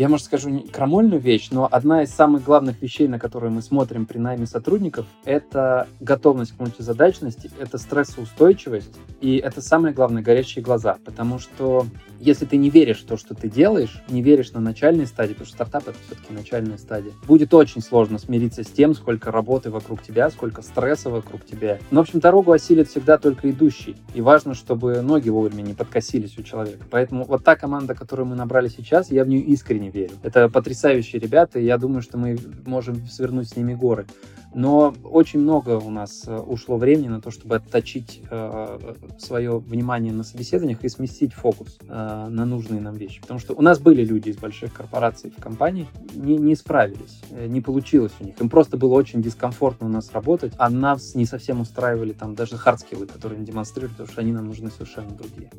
я, 0.00 0.08
может, 0.08 0.24
скажу 0.24 0.64
крамольную 0.72 1.20
вещь, 1.20 1.48
но 1.50 1.68
одна 1.70 2.04
из 2.04 2.10
самых 2.10 2.42
главных 2.42 2.80
вещей, 2.80 3.06
на 3.06 3.18
которые 3.18 3.50
мы 3.50 3.60
смотрим 3.60 4.06
при 4.06 4.16
найме 4.16 4.46
сотрудников, 4.46 5.04
это 5.26 5.88
готовность 6.00 6.56
к 6.56 6.58
мультизадачности, 6.58 7.50
это 7.60 7.76
стрессоустойчивость, 7.76 8.96
и 9.20 9.36
это 9.36 9.60
самое 9.60 9.92
главное, 9.92 10.22
горящие 10.22 10.64
глаза, 10.64 10.96
потому 11.04 11.38
что 11.38 11.84
если 12.20 12.44
ты 12.44 12.56
не 12.56 12.70
веришь 12.70 13.00
в 13.00 13.06
то, 13.06 13.16
что 13.16 13.34
ты 13.34 13.48
делаешь, 13.48 14.02
не 14.08 14.22
веришь 14.22 14.52
на 14.52 14.60
начальной 14.60 15.06
стадии, 15.06 15.32
потому 15.32 15.46
что 15.46 15.54
стартап 15.56 15.88
это 15.88 15.96
все-таки 16.06 16.32
начальная 16.32 16.76
стадия, 16.76 17.12
будет 17.26 17.54
очень 17.54 17.80
сложно 17.80 18.18
смириться 18.18 18.62
с 18.62 18.66
тем, 18.66 18.94
сколько 18.94 19.32
работы 19.32 19.70
вокруг 19.70 20.02
тебя, 20.02 20.30
сколько 20.30 20.62
стресса 20.62 21.10
вокруг 21.10 21.44
тебя. 21.44 21.78
Но, 21.90 22.00
в 22.00 22.02
общем, 22.02 22.20
дорогу 22.20 22.52
осилит 22.52 22.88
всегда 22.88 23.18
только 23.18 23.50
идущий, 23.50 23.96
и 24.14 24.20
важно, 24.20 24.54
чтобы 24.54 25.00
ноги 25.00 25.30
вовремя 25.30 25.62
не 25.62 25.74
подкосились 25.74 26.38
у 26.38 26.42
человека. 26.42 26.84
Поэтому 26.90 27.24
вот 27.24 27.42
та 27.42 27.56
команда, 27.56 27.94
которую 27.94 28.26
мы 28.26 28.36
набрали 28.36 28.68
сейчас, 28.68 29.10
я 29.10 29.24
в 29.24 29.28
нее 29.28 29.40
искренне 29.40 29.90
верю. 29.90 30.12
Это 30.22 30.48
потрясающие 30.48 31.20
ребята, 31.20 31.58
и 31.58 31.64
я 31.64 31.78
думаю, 31.78 32.02
что 32.02 32.18
мы 32.18 32.38
можем 32.66 33.06
свернуть 33.06 33.48
с 33.48 33.56
ними 33.56 33.74
горы. 33.74 34.06
Но 34.52 34.94
очень 35.04 35.40
много 35.40 35.78
у 35.78 35.90
нас 35.90 36.24
э, 36.26 36.36
ушло 36.36 36.76
времени 36.76 37.08
на 37.08 37.20
то, 37.20 37.30
чтобы 37.30 37.56
отточить 37.56 38.20
э, 38.30 38.78
свое 39.18 39.58
внимание 39.58 40.12
на 40.12 40.24
собеседованиях 40.24 40.82
и 40.82 40.88
сместить 40.88 41.32
фокус 41.32 41.78
э, 41.88 42.09
на 42.28 42.44
нужные 42.44 42.80
нам 42.80 42.96
вещи. 42.96 43.20
Потому 43.20 43.40
что 43.40 43.54
у 43.54 43.62
нас 43.62 43.78
были 43.78 44.04
люди 44.04 44.30
из 44.30 44.36
больших 44.36 44.72
корпораций 44.72 45.30
в 45.30 45.40
компании, 45.40 45.86
не, 46.14 46.36
не 46.36 46.54
справились, 46.54 47.20
э, 47.30 47.46
не 47.46 47.60
получилось 47.60 48.12
у 48.20 48.24
них. 48.24 48.40
Им 48.40 48.48
просто 48.48 48.76
было 48.76 48.94
очень 48.94 49.22
дискомфортно 49.22 49.86
у 49.86 49.90
нас 49.90 50.12
работать, 50.12 50.52
а 50.58 50.70
нас 50.70 51.14
не 51.14 51.26
совсем 51.26 51.60
устраивали 51.60 52.12
там 52.12 52.34
даже 52.34 52.56
хардскиллы, 52.56 53.06
которые 53.06 53.38
они 53.38 53.46
демонстрируют, 53.46 53.92
потому 53.92 54.08
что 54.10 54.20
они 54.20 54.32
нам 54.32 54.46
нужны 54.46 54.70
совершенно 54.70 55.10
другие. 55.10 55.50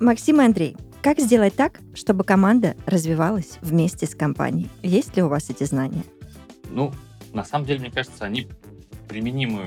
Максим 0.00 0.40
и 0.40 0.44
Андрей, 0.44 0.76
как 1.02 1.18
сделать 1.18 1.54
так, 1.54 1.80
чтобы 1.94 2.24
команда 2.24 2.76
развивалась 2.86 3.58
вместе 3.60 4.06
с 4.06 4.14
компанией? 4.14 4.68
Есть 4.82 5.16
ли 5.16 5.22
у 5.22 5.28
вас 5.28 5.50
эти 5.50 5.64
знания? 5.64 6.04
Ну, 6.70 6.92
на 7.32 7.44
самом 7.44 7.66
деле, 7.66 7.80
мне 7.80 7.90
кажется, 7.90 8.24
они 8.24 8.48
применимы 9.08 9.62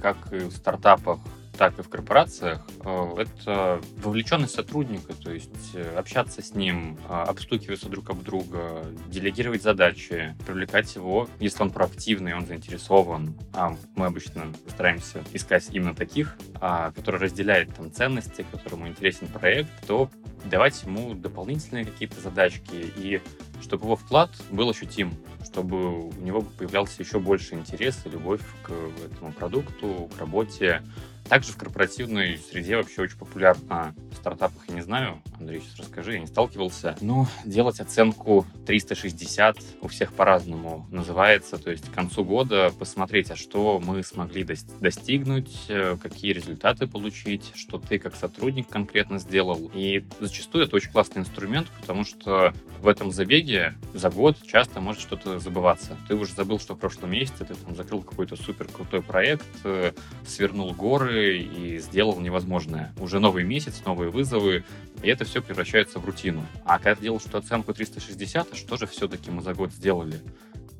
как 0.00 0.16
и 0.32 0.40
в 0.40 0.52
стартапах, 0.52 1.18
так 1.56 1.78
и 1.78 1.82
в 1.82 1.88
корпорациях, 1.88 2.66
э, 2.84 3.14
это 3.18 3.80
вовлеченность 3.96 4.54
сотрудника, 4.54 5.14
то 5.14 5.32
есть 5.32 5.74
э, 5.74 5.96
общаться 5.96 6.42
с 6.42 6.54
ним, 6.54 6.98
э, 7.08 7.12
обстукиваться 7.12 7.88
друг 7.88 8.10
об 8.10 8.22
друга, 8.22 8.84
делегировать 9.08 9.62
задачи, 9.62 10.34
привлекать 10.46 10.94
его, 10.94 11.28
если 11.38 11.62
он 11.62 11.70
проактивный, 11.70 12.34
он 12.34 12.46
заинтересован, 12.46 13.34
а 13.52 13.76
мы 13.96 14.06
обычно 14.06 14.52
стараемся 14.68 15.22
искать 15.32 15.68
именно 15.72 15.94
таких, 15.94 16.36
а, 16.60 16.92
который 16.92 17.20
разделяет 17.20 17.74
там 17.74 17.92
ценности, 17.92 18.44
которому 18.50 18.88
интересен 18.88 19.28
проект, 19.28 19.70
то 19.86 20.10
давать 20.44 20.82
ему 20.82 21.14
дополнительные 21.14 21.84
какие-то 21.84 22.20
задачки 22.20 22.92
и 22.96 23.20
чтобы 23.62 23.86
его 23.86 23.96
вклад 23.96 24.30
был 24.50 24.68
ощутим, 24.68 25.12
чтобы 25.44 26.08
у 26.08 26.12
него 26.20 26.42
появлялся 26.42 27.02
еще 27.02 27.18
больше 27.18 27.54
интерес 27.54 28.02
и 28.04 28.10
любовь 28.10 28.42
к 28.62 28.72
этому 29.06 29.32
продукту, 29.32 30.10
к 30.14 30.20
работе, 30.20 30.82
также 31.28 31.52
в 31.52 31.56
корпоративной 31.56 32.38
среде 32.38 32.76
вообще 32.76 33.02
очень 33.02 33.18
популярно. 33.18 33.94
В 34.12 34.16
стартапах 34.16 34.62
я 34.68 34.74
не 34.74 34.82
знаю, 34.82 35.22
Андрей, 35.38 35.60
сейчас 35.60 35.80
расскажи, 35.80 36.14
я 36.14 36.20
не 36.20 36.26
сталкивался. 36.26 36.96
Но 37.00 37.26
делать 37.44 37.80
оценку 37.80 38.46
360 38.66 39.56
у 39.80 39.88
всех 39.88 40.12
по-разному 40.12 40.86
называется. 40.90 41.58
То 41.58 41.70
есть 41.70 41.90
к 41.90 41.94
концу 41.94 42.24
года 42.24 42.72
посмотреть, 42.78 43.30
а 43.30 43.36
что 43.36 43.80
мы 43.84 44.02
смогли 44.02 44.46
достигнуть, 44.80 45.52
э, 45.68 45.96
какие 46.00 46.32
результаты 46.32 46.86
получить, 46.86 47.52
что 47.54 47.78
ты 47.78 47.98
как 47.98 48.14
сотрудник 48.14 48.68
конкретно 48.68 49.18
сделал. 49.18 49.70
И 49.74 50.04
зачастую 50.20 50.64
это 50.64 50.76
очень 50.76 50.92
классный 50.92 51.20
инструмент, 51.20 51.68
потому 51.80 52.04
что 52.04 52.54
в 52.80 52.88
этом 52.88 53.10
забеге 53.10 53.74
за 53.92 54.10
год 54.10 54.36
часто 54.46 54.80
может 54.80 55.00
что-то 55.00 55.38
забываться. 55.38 55.96
Ты 56.06 56.14
уже 56.14 56.34
забыл, 56.34 56.58
что 56.58 56.74
в 56.74 56.78
прошлом 56.78 57.10
месяце 57.10 57.44
ты 57.44 57.54
там 57.54 57.74
закрыл 57.74 58.02
какой-то 58.02 58.36
супер 58.36 58.68
крутой 58.68 59.02
проект, 59.02 59.46
э, 59.64 59.92
свернул 60.26 60.72
горы 60.74 61.38
и 61.38 61.78
сделал 61.78 62.20
невозможное. 62.20 62.92
Уже 63.00 63.20
новый 63.20 63.44
месяц, 63.44 63.82
новые 63.84 64.10
вызовы, 64.10 64.64
и 65.02 65.08
это 65.08 65.23
все 65.24 65.42
превращается 65.42 65.98
в 65.98 66.04
рутину. 66.04 66.46
А 66.64 66.78
когда 66.78 66.94
ты 66.94 67.02
делаешь 67.02 67.22
что 67.22 67.38
оценку 67.38 67.74
360, 67.74 68.52
а 68.52 68.56
что 68.56 68.76
же 68.76 68.86
все-таки 68.86 69.30
мы 69.30 69.42
за 69.42 69.54
год 69.54 69.72
сделали? 69.72 70.20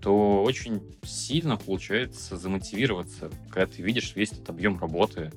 то 0.04 0.42
очень 0.42 0.82
сильно 1.02 1.56
получается 1.56 2.36
замотивироваться, 2.36 3.30
когда 3.48 3.64
ты 3.64 3.80
видишь 3.80 4.14
весь 4.14 4.32
этот 4.32 4.50
объем 4.50 4.78
работы, 4.78 5.32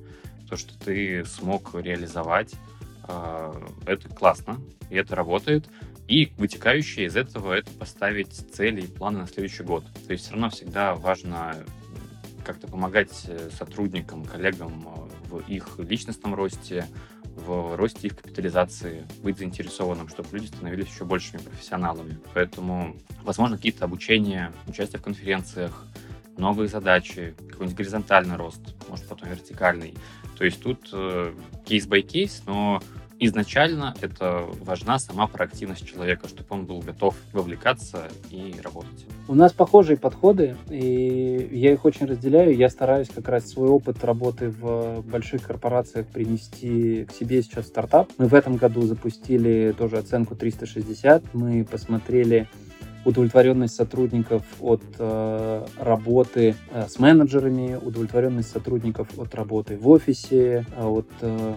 то, 0.46 0.58
что 0.58 0.78
ты 0.78 1.24
смог 1.24 1.74
реализовать, 1.74 2.52
а, 3.04 3.54
это 3.86 4.10
классно, 4.10 4.60
и 4.90 4.96
это 4.96 5.16
работает. 5.16 5.70
И 6.06 6.34
вытекающее 6.36 7.06
из 7.06 7.16
этого 7.16 7.54
это 7.54 7.70
поставить 7.70 8.32
цели 8.32 8.82
и 8.82 8.86
планы 8.86 9.20
на 9.20 9.26
следующий 9.26 9.62
год. 9.62 9.84
То 10.06 10.12
есть 10.12 10.24
все 10.24 10.32
равно 10.32 10.50
всегда 10.50 10.94
важно 10.94 11.56
как-то 12.44 12.66
помогать 12.66 13.24
э, 13.26 13.50
сотрудникам, 13.56 14.24
коллегам 14.24 14.86
э, 14.86 15.28
в 15.28 15.38
их 15.50 15.78
личностном 15.78 16.34
росте, 16.34 16.86
в 17.46 17.76
росте 17.76 18.08
их 18.08 18.16
капитализации, 18.16 19.06
быть 19.22 19.38
заинтересованным, 19.38 20.08
чтобы 20.08 20.28
люди 20.32 20.46
становились 20.46 20.88
еще 20.88 21.04
большими 21.04 21.40
профессионалами. 21.40 22.18
Поэтому, 22.34 22.96
возможно, 23.22 23.56
какие-то 23.56 23.84
обучения, 23.84 24.52
участие 24.66 24.98
в 24.98 25.02
конференциях, 25.02 25.84
новые 26.36 26.68
задачи, 26.68 27.34
какой-нибудь 27.50 27.76
горизонтальный 27.76 28.36
рост, 28.36 28.60
может, 28.88 29.08
потом 29.08 29.28
вертикальный. 29.28 29.94
То 30.36 30.44
есть 30.44 30.62
тут 30.62 30.88
case-by-case, 31.64 32.42
но 32.46 32.82
изначально 33.20 33.94
это 34.00 34.44
важна 34.60 34.98
сама 34.98 35.26
проактивность 35.26 35.86
человека, 35.86 36.28
чтобы 36.28 36.46
он 36.50 36.64
был 36.66 36.80
готов 36.80 37.14
вовлекаться 37.32 38.08
и 38.30 38.54
работать. 38.62 39.06
У 39.26 39.34
нас 39.34 39.52
похожие 39.52 39.96
подходы, 39.96 40.56
и 40.70 41.48
я 41.52 41.72
их 41.72 41.84
очень 41.84 42.06
разделяю. 42.06 42.56
Я 42.56 42.68
стараюсь 42.68 43.08
как 43.08 43.28
раз 43.28 43.48
свой 43.48 43.68
опыт 43.68 44.04
работы 44.04 44.50
в 44.50 45.02
больших 45.02 45.42
корпорациях 45.42 46.06
принести 46.06 47.04
к 47.04 47.12
себе 47.12 47.42
сейчас 47.42 47.66
стартап. 47.66 48.10
Мы 48.18 48.26
в 48.26 48.34
этом 48.34 48.56
году 48.56 48.82
запустили 48.82 49.74
тоже 49.76 49.98
оценку 49.98 50.34
360. 50.34 51.34
Мы 51.34 51.64
посмотрели 51.64 52.48
удовлетворенность 53.04 53.74
сотрудников 53.74 54.42
от 54.60 54.82
э, 54.98 55.66
работы 55.78 56.54
э, 56.70 56.86
с 56.88 56.98
менеджерами, 56.98 57.78
удовлетворенность 57.80 58.50
сотрудников 58.50 59.08
от 59.18 59.34
работы 59.34 59.76
в 59.76 59.88
офисе, 59.88 60.66
э, 60.76 60.84
от 60.84 61.08
э, 61.20 61.54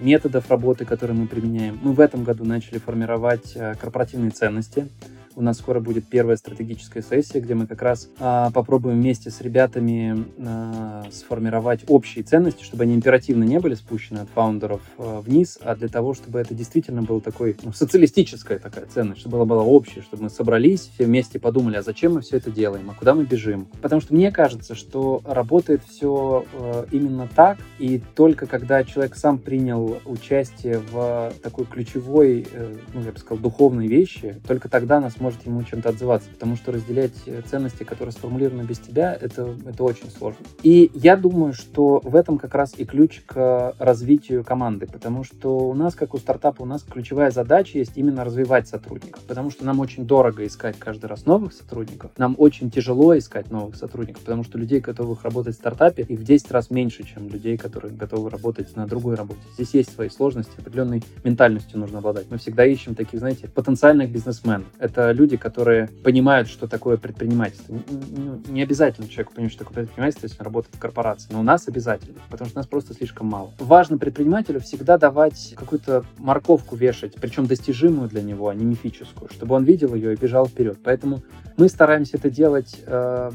методов 0.00 0.50
работы, 0.50 0.84
которые 0.84 1.16
мы 1.16 1.26
применяем. 1.26 1.78
Мы 1.82 1.92
в 1.92 2.00
этом 2.00 2.24
году 2.24 2.44
начали 2.44 2.78
формировать 2.78 3.52
э, 3.54 3.74
корпоративные 3.80 4.30
ценности. 4.30 4.88
У 5.36 5.42
нас 5.42 5.58
скоро 5.58 5.78
будет 5.78 6.06
первая 6.06 6.36
стратегическая 6.36 7.02
сессия, 7.02 7.40
где 7.40 7.54
мы 7.54 7.68
как 7.68 7.82
раз 7.82 8.08
а, 8.18 8.50
попробуем 8.50 9.00
вместе 9.00 9.30
с 9.30 9.40
ребятами 9.40 10.24
а, 10.38 11.04
сформировать 11.12 11.84
общие 11.86 12.24
ценности, 12.24 12.64
чтобы 12.64 12.82
они 12.82 12.94
императивно 12.94 13.44
не 13.44 13.60
были 13.60 13.74
спущены 13.74 14.18
от 14.18 14.28
фаундеров 14.30 14.80
а, 14.98 15.20
вниз, 15.20 15.58
а 15.62 15.76
для 15.76 15.88
того, 15.88 16.14
чтобы 16.14 16.40
это 16.40 16.52
действительно 16.52 17.02
был 17.02 17.20
такой 17.20 17.56
ну, 17.62 17.72
социалистическая 17.72 18.58
такая 18.58 18.86
ценность, 18.86 19.20
чтобы 19.20 19.36
была 19.36 19.44
была 19.44 19.62
общая, 19.62 20.02
чтобы 20.02 20.24
мы 20.24 20.30
собрались, 20.30 20.90
все 20.94 21.04
вместе 21.04 21.38
подумали, 21.38 21.76
а 21.76 21.82
зачем 21.82 22.14
мы 22.14 22.22
все 22.22 22.38
это 22.38 22.50
делаем, 22.50 22.90
а 22.90 22.94
куда 22.94 23.14
мы 23.14 23.24
бежим. 23.24 23.68
Потому 23.80 24.00
что 24.00 24.14
мне 24.14 24.32
кажется, 24.32 24.74
что 24.74 25.22
работает 25.24 25.82
все 25.88 26.44
а, 26.54 26.86
именно 26.90 27.28
так, 27.36 27.58
и 27.78 28.02
только 28.16 28.46
когда 28.46 28.82
человек 28.82 29.14
сам 29.14 29.38
принял 29.38 29.98
участие 30.06 30.80
в 30.90 31.32
такой 31.40 31.66
ключевой, 31.66 32.46
э, 32.52 32.76
ну, 32.94 33.02
я 33.02 33.12
бы 33.12 33.18
сказал, 33.18 33.38
духовной 33.38 33.86
вещи, 33.86 34.34
только 34.46 34.68
тогда 34.68 35.00
нас 35.00 35.19
может 35.20 35.44
ему 35.46 35.62
чем-то 35.62 35.90
отзываться, 35.90 36.28
потому 36.30 36.56
что 36.56 36.72
разделять 36.72 37.12
э, 37.26 37.42
ценности, 37.42 37.84
которые 37.84 38.12
сформулированы 38.12 38.62
без 38.62 38.78
тебя, 38.78 39.16
это, 39.18 39.54
это 39.66 39.84
очень 39.84 40.10
сложно. 40.10 40.44
И 40.62 40.90
я 40.94 41.16
думаю, 41.16 41.52
что 41.52 42.00
в 42.02 42.16
этом 42.16 42.38
как 42.38 42.54
раз 42.54 42.74
и 42.76 42.84
ключ 42.84 43.22
к 43.26 43.74
развитию 43.78 44.44
команды, 44.44 44.86
потому 44.86 45.24
что 45.24 45.58
у 45.58 45.74
нас, 45.74 45.94
как 45.94 46.14
у 46.14 46.18
стартапа, 46.18 46.62
у 46.62 46.66
нас 46.66 46.82
ключевая 46.82 47.30
задача 47.30 47.78
есть 47.78 47.92
именно 47.96 48.24
развивать 48.24 48.68
сотрудников, 48.68 49.22
потому 49.24 49.50
что 49.50 49.64
нам 49.64 49.80
очень 49.80 50.06
дорого 50.06 50.46
искать 50.46 50.78
каждый 50.78 51.06
раз 51.06 51.26
новых 51.26 51.52
сотрудников, 51.52 52.12
нам 52.16 52.34
очень 52.38 52.70
тяжело 52.70 53.16
искать 53.16 53.50
новых 53.50 53.76
сотрудников, 53.76 54.22
потому 54.22 54.44
что 54.44 54.58
людей, 54.58 54.80
готовых 54.80 55.24
работать 55.24 55.54
в 55.56 55.58
стартапе, 55.58 56.02
их 56.02 56.20
в 56.20 56.24
10 56.24 56.50
раз 56.50 56.70
меньше, 56.70 57.04
чем 57.04 57.28
людей, 57.28 57.56
которые 57.56 57.94
готовы 57.94 58.30
работать 58.30 58.74
на 58.76 58.86
другой 58.86 59.14
работе. 59.14 59.40
Здесь 59.54 59.74
есть 59.74 59.94
свои 59.94 60.08
сложности, 60.08 60.52
определенной 60.58 61.02
ментальностью 61.24 61.78
нужно 61.78 61.98
обладать. 61.98 62.26
Мы 62.30 62.38
всегда 62.38 62.64
ищем 62.64 62.94
таких, 62.94 63.18
знаете, 63.20 63.48
потенциальных 63.48 64.10
бизнесменов. 64.10 64.68
Это 64.78 65.09
люди, 65.12 65.36
которые 65.36 65.88
понимают, 66.02 66.48
что 66.48 66.66
такое 66.66 66.96
предпринимательство. 66.96 67.74
Ну, 67.74 68.42
не 68.48 68.62
обязательно 68.62 69.08
человеку 69.08 69.34
понимать, 69.34 69.52
что 69.52 69.64
такое 69.64 69.84
предпринимательство, 69.84 70.26
если 70.26 70.38
он 70.40 70.44
работает 70.44 70.74
в 70.74 70.78
корпорации, 70.78 71.28
но 71.32 71.40
у 71.40 71.42
нас 71.42 71.68
обязательно, 71.68 72.18
потому 72.30 72.48
что 72.48 72.58
нас 72.58 72.66
просто 72.66 72.94
слишком 72.94 73.26
мало. 73.26 73.52
Важно 73.58 73.98
предпринимателю 73.98 74.60
всегда 74.60 74.98
давать 74.98 75.54
какую-то 75.56 76.04
морковку 76.18 76.76
вешать, 76.76 77.14
причем 77.20 77.46
достижимую 77.46 78.08
для 78.08 78.22
него, 78.22 78.48
а 78.48 78.54
не 78.54 78.64
мифическую, 78.64 79.30
чтобы 79.30 79.54
он 79.54 79.64
видел 79.64 79.94
ее 79.94 80.14
и 80.14 80.16
бежал 80.16 80.46
вперед. 80.46 80.78
Поэтому 80.82 81.22
мы 81.56 81.68
стараемся 81.68 82.16
это 82.16 82.30
делать 82.30 82.80
э, 82.86 83.30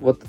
вот 0.00 0.22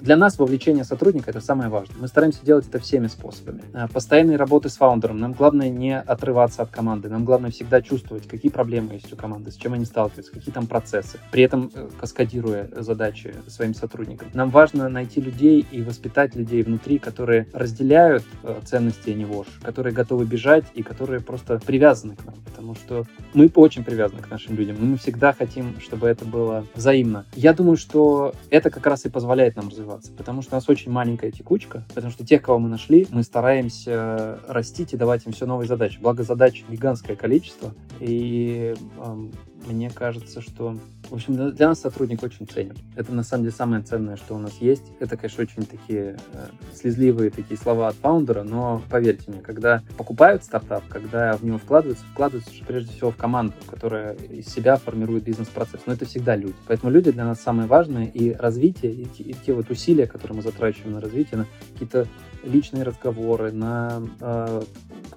для 0.00 0.16
нас 0.16 0.38
вовлечение 0.38 0.84
сотрудника 0.84 1.30
это 1.30 1.40
самое 1.40 1.68
важное. 1.68 1.96
Мы 2.00 2.08
стараемся 2.08 2.44
делать 2.44 2.66
это 2.68 2.78
всеми 2.78 3.06
способами. 3.06 3.62
А, 3.72 3.88
постоянной 3.88 4.36
работы 4.36 4.68
с 4.68 4.76
фаундером. 4.76 5.18
Нам 5.18 5.32
главное 5.32 5.70
не 5.70 5.98
отрываться 5.98 6.62
от 6.62 6.70
команды. 6.70 7.08
Нам 7.08 7.24
главное 7.24 7.50
всегда 7.50 7.82
чувствовать, 7.82 8.26
какие 8.28 8.50
проблемы 8.50 8.94
есть 8.94 9.12
у 9.12 9.16
команды, 9.16 9.50
с 9.50 9.56
чем 9.56 9.74
они 9.74 9.84
сталкиваются, 9.84 10.32
какие 10.32 10.52
там 10.52 10.66
процессы. 10.66 11.18
При 11.30 11.42
этом 11.42 11.70
э, 11.74 11.88
каскадируя 11.98 12.68
задачи 12.76 13.34
своим 13.48 13.74
сотрудникам. 13.74 14.28
Нам 14.34 14.50
важно 14.50 14.88
найти 14.88 15.20
людей 15.20 15.66
и 15.70 15.82
воспитать 15.82 16.34
людей 16.34 16.62
внутри, 16.62 16.98
которые 16.98 17.46
разделяют 17.52 18.24
э, 18.42 18.60
ценности 18.64 19.10
Anywatch, 19.10 19.48
которые 19.62 19.94
готовы 19.94 20.24
бежать 20.24 20.64
и 20.74 20.82
которые 20.82 21.20
просто 21.20 21.60
привязаны 21.64 22.16
к 22.16 22.24
нам. 22.24 22.34
Потому 22.44 22.74
что 22.74 23.06
мы 23.34 23.50
очень 23.54 23.84
привязаны 23.84 24.22
к 24.22 24.30
нашим 24.30 24.56
людям. 24.56 24.76
Мы 24.80 24.96
всегда 24.98 25.32
хотим, 25.32 25.80
чтобы 25.80 26.08
это 26.08 26.24
было 26.24 26.66
взаимно. 26.74 27.24
Я 27.34 27.52
думаю, 27.52 27.76
что 27.76 28.34
это 28.50 28.70
как 28.70 28.86
раз 28.86 29.04
и 29.06 29.08
позволяет 29.08 29.56
нам 29.56 29.70
развиваться, 29.78 30.12
потому 30.12 30.42
что 30.42 30.54
у 30.54 30.56
нас 30.56 30.68
очень 30.68 30.90
маленькая 30.90 31.30
текучка, 31.30 31.84
потому 31.94 32.10
что 32.10 32.26
тех, 32.26 32.42
кого 32.42 32.58
мы 32.58 32.68
нашли, 32.68 33.06
мы 33.10 33.22
стараемся 33.22 34.40
растить 34.46 34.92
и 34.92 34.96
давать 34.96 35.26
им 35.26 35.32
все 35.32 35.46
новые 35.46 35.68
задачи. 35.68 35.98
Благо 36.00 36.22
задач 36.22 36.64
гигантское 36.68 37.16
количество, 37.16 37.74
и 38.00 38.74
э, 38.98 39.28
мне 39.66 39.90
кажется, 39.90 40.40
что 40.40 40.78
в 41.10 41.14
общем, 41.14 41.54
для 41.54 41.68
нас 41.68 41.80
сотрудник 41.80 42.22
очень 42.22 42.46
ценен. 42.46 42.76
Это, 42.94 43.12
на 43.14 43.22
самом 43.22 43.44
деле, 43.44 43.54
самое 43.56 43.82
ценное, 43.82 44.16
что 44.16 44.34
у 44.34 44.38
нас 44.38 44.52
есть. 44.60 44.84
Это, 45.00 45.16
конечно, 45.16 45.42
очень 45.42 45.64
такие 45.64 46.18
э, 46.34 46.46
слезливые 46.74 47.30
такие 47.30 47.56
слова 47.56 47.88
от 47.88 47.94
фаундера, 47.96 48.42
но 48.42 48.82
поверьте 48.90 49.30
мне, 49.30 49.40
когда 49.40 49.82
покупают 49.96 50.44
стартап, 50.44 50.84
когда 50.88 51.34
в 51.36 51.44
него 51.44 51.56
вкладываются, 51.56 52.04
вкладываются 52.12 52.50
прежде 52.66 52.92
всего 52.92 53.10
в 53.10 53.16
команду, 53.16 53.54
которая 53.66 54.14
из 54.14 54.48
себя 54.48 54.76
формирует 54.76 55.24
бизнес-процесс. 55.24 55.82
Но 55.86 55.94
это 55.94 56.04
всегда 56.04 56.36
люди. 56.36 56.56
Поэтому 56.66 56.92
люди 56.92 57.10
для 57.10 57.24
нас 57.24 57.40
самое 57.40 57.68
важное, 57.68 58.04
и 58.04 58.32
развитие, 58.32 58.92
и, 58.92 59.08
и 59.22 59.34
те 59.34 59.54
вот 59.54 59.70
усилия, 59.70 60.06
которые 60.06 60.36
мы 60.36 60.42
затрачиваем 60.42 60.92
на 60.92 61.00
развитие, 61.00 61.38
на 61.38 61.46
какие-то 61.72 62.06
личные 62.44 62.82
разговоры, 62.82 63.52
на 63.52 64.02
э, 64.20 64.62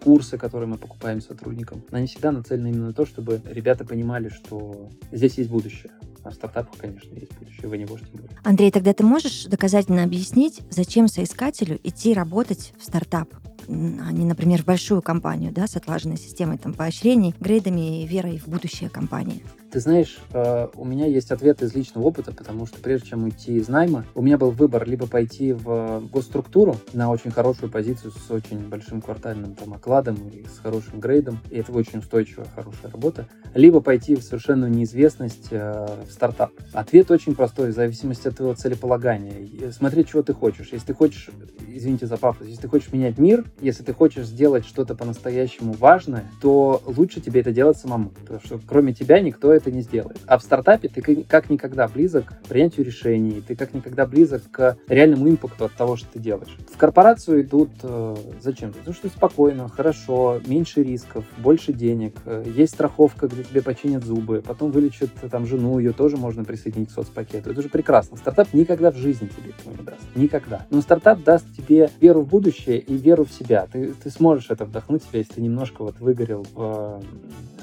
курсы, 0.04 0.38
которые 0.38 0.68
мы 0.68 0.78
покупаем 0.78 1.22
сотрудникам, 1.22 1.84
они 1.92 2.08
всегда 2.08 2.32
нацелены 2.32 2.70
именно 2.70 2.88
на 2.88 2.94
то, 2.94 3.06
чтобы 3.06 3.42
ребята 3.46 3.86
понимали, 3.86 4.30
что 4.30 4.90
здесь 5.12 5.38
есть 5.38 5.50
будущее. 5.50 5.92
А 6.24 6.30
в 6.30 6.34
стартапах, 6.36 6.78
конечно, 6.78 7.14
есть 7.16 7.34
будущее, 7.40 7.68
вы 7.68 7.78
не 7.80 7.86
можете 7.86 8.12
более. 8.12 8.30
Андрей, 8.44 8.72
тогда 8.72 8.94
ты 8.94 9.04
можешь 9.04 9.46
доказательно 9.46 10.04
объяснить, 10.04 10.62
зачем 10.70 11.08
соискателю 11.08 11.80
идти 11.84 12.14
работать 12.14 12.74
в 12.80 12.86
стартап? 12.86 13.30
Не, 13.68 14.26
например, 14.26 14.62
в 14.62 14.66
большую 14.66 15.02
компанию, 15.02 15.52
да, 15.52 15.68
с 15.68 15.76
отлаженной 15.76 16.18
системой 16.18 16.58
там, 16.58 16.74
поощрений, 16.74 17.36
грейдами 17.40 18.04
и 18.04 18.08
верой 18.08 18.40
в 18.40 18.48
будущее 18.48 18.90
компании? 18.90 19.44
Ты 19.72 19.80
знаешь, 19.80 20.18
э, 20.34 20.68
у 20.76 20.84
меня 20.84 21.06
есть 21.06 21.32
ответ 21.32 21.62
из 21.62 21.74
личного 21.74 22.06
опыта, 22.06 22.34
потому 22.34 22.66
что 22.66 22.78
прежде 22.80 23.12
чем 23.12 23.24
уйти 23.24 23.56
из 23.56 23.70
найма, 23.70 24.06
у 24.16 24.22
меня 24.22 24.38
был 24.38 24.52
выбор 24.52 24.86
либо 24.86 25.08
пойти 25.08 25.54
в 25.54 26.04
госструктуру 26.12 26.76
на 26.92 27.10
очень 27.10 27.32
хорошую 27.32 27.72
позицию 27.72 28.12
с 28.12 28.30
очень 28.30 28.68
большим 28.68 29.02
квартальным 29.02 29.56
там 29.56 29.74
окладом 29.74 30.18
и 30.28 30.44
с 30.44 30.60
хорошим 30.60 31.00
грейдом, 31.00 31.40
и 31.50 31.58
это 31.60 31.72
очень 31.72 32.00
устойчивая, 32.00 32.48
хорошая 32.54 32.92
работа, 32.92 33.30
либо 33.54 33.80
пойти 33.80 34.18
в 34.18 34.24
совершенную 34.24 34.70
неизвестность 34.70 35.48
э, 35.52 35.88
в 36.06 36.12
стартап. 36.12 36.52
Ответ 36.74 37.10
очень 37.10 37.34
простой, 37.34 37.72
в 37.72 37.74
зависимости 37.74 38.28
от 38.28 38.36
твоего 38.36 38.56
целеполагания. 38.56 39.72
Смотри, 39.72 40.06
чего 40.06 40.22
ты 40.22 40.34
хочешь. 40.34 40.70
Если 40.74 40.88
ты 40.88 40.94
хочешь, 40.94 41.30
извините 41.66 42.08
за 42.08 42.18
пафос, 42.18 42.46
если 42.46 42.64
ты 42.64 42.68
хочешь 42.68 42.92
менять 42.92 43.18
мир, 43.18 43.46
если 43.60 43.84
ты 43.84 43.94
хочешь 43.94 44.26
сделать 44.26 44.66
что-то 44.66 44.96
по-настоящему 44.96 45.74
важное, 45.74 46.26
то 46.42 46.82
лучше 46.86 47.22
тебе 47.22 47.42
это 47.42 47.52
делать 47.52 47.78
самому, 47.78 48.10
потому 48.10 48.40
что 48.44 48.60
кроме 48.66 48.94
тебя 48.94 49.20
никто 49.20 49.52
это 49.52 49.72
не 49.72 49.82
сделает. 49.82 50.18
А 50.26 50.38
в 50.38 50.44
стартапе 50.44 50.90
ты 50.90 51.24
как 51.24 51.50
никогда 51.50 51.88
близок 51.88 52.26
к 52.26 52.48
принятию 52.48 52.86
решений, 52.86 53.44
ты 53.46 53.56
как 53.56 53.74
никогда 53.74 54.06
близок 54.06 54.44
к 54.52 54.78
реальному 54.88 55.30
импакту 55.30 55.66
от 55.66 55.74
того, 55.74 55.96
что 55.96 56.08
ты 56.14 56.20
делаешь. 56.20 56.56
В 56.72 56.78
корпорацию 56.78 57.42
идут 57.42 57.72
э, 57.84 58.16
зачем? 58.42 58.74
Потому 58.74 58.94
что 58.94 59.10
спокойно, 59.10 59.70
хорошо, 59.70 60.42
меньше 60.46 60.84
рисков, 60.84 61.26
больше 61.38 61.74
денег, 61.74 62.16
э, 62.26 62.46
есть 62.56 62.74
страховка, 62.74 63.28
где 63.28 63.44
тебе 63.44 63.62
починят 63.62 64.04
зубы, 64.04 64.42
потом 64.46 64.72
вылечат 64.72 65.10
э, 65.22 65.30
там 65.30 65.46
жену, 65.46 65.80
ее 65.80 65.94
тоже 65.94 66.18
можно 66.18 66.44
присоединить 66.44 66.90
к 66.90 66.94
соцпакету. 66.94 67.52
Это 67.52 67.62
же 67.62 67.70
прекрасно. 67.70 68.18
Стартап 68.18 68.54
никогда 68.54 68.92
в 68.92 68.98
жизни 68.98 69.28
тебе 69.28 69.52
этого 69.52 69.78
не 69.78 69.84
даст. 69.84 70.02
Никогда. 70.16 70.66
Но 70.70 70.82
стартап 70.82 71.24
даст 71.24 71.46
тебе 71.56 71.90
веру 72.00 72.22
в 72.22 72.28
будущее 72.28 72.80
и 72.80 72.96
веру 72.96 73.26
в 73.26 73.32
себя. 73.32 73.41
Ты, 73.44 73.94
ты 73.94 74.10
сможешь 74.10 74.50
это 74.50 74.66
вдохнуть 74.66 75.04
себя, 75.04 75.20
если 75.20 75.34
ты 75.34 75.42
немножко 75.42 75.84
вот 75.84 76.00
выгорел 76.00 76.46
в 76.54 77.02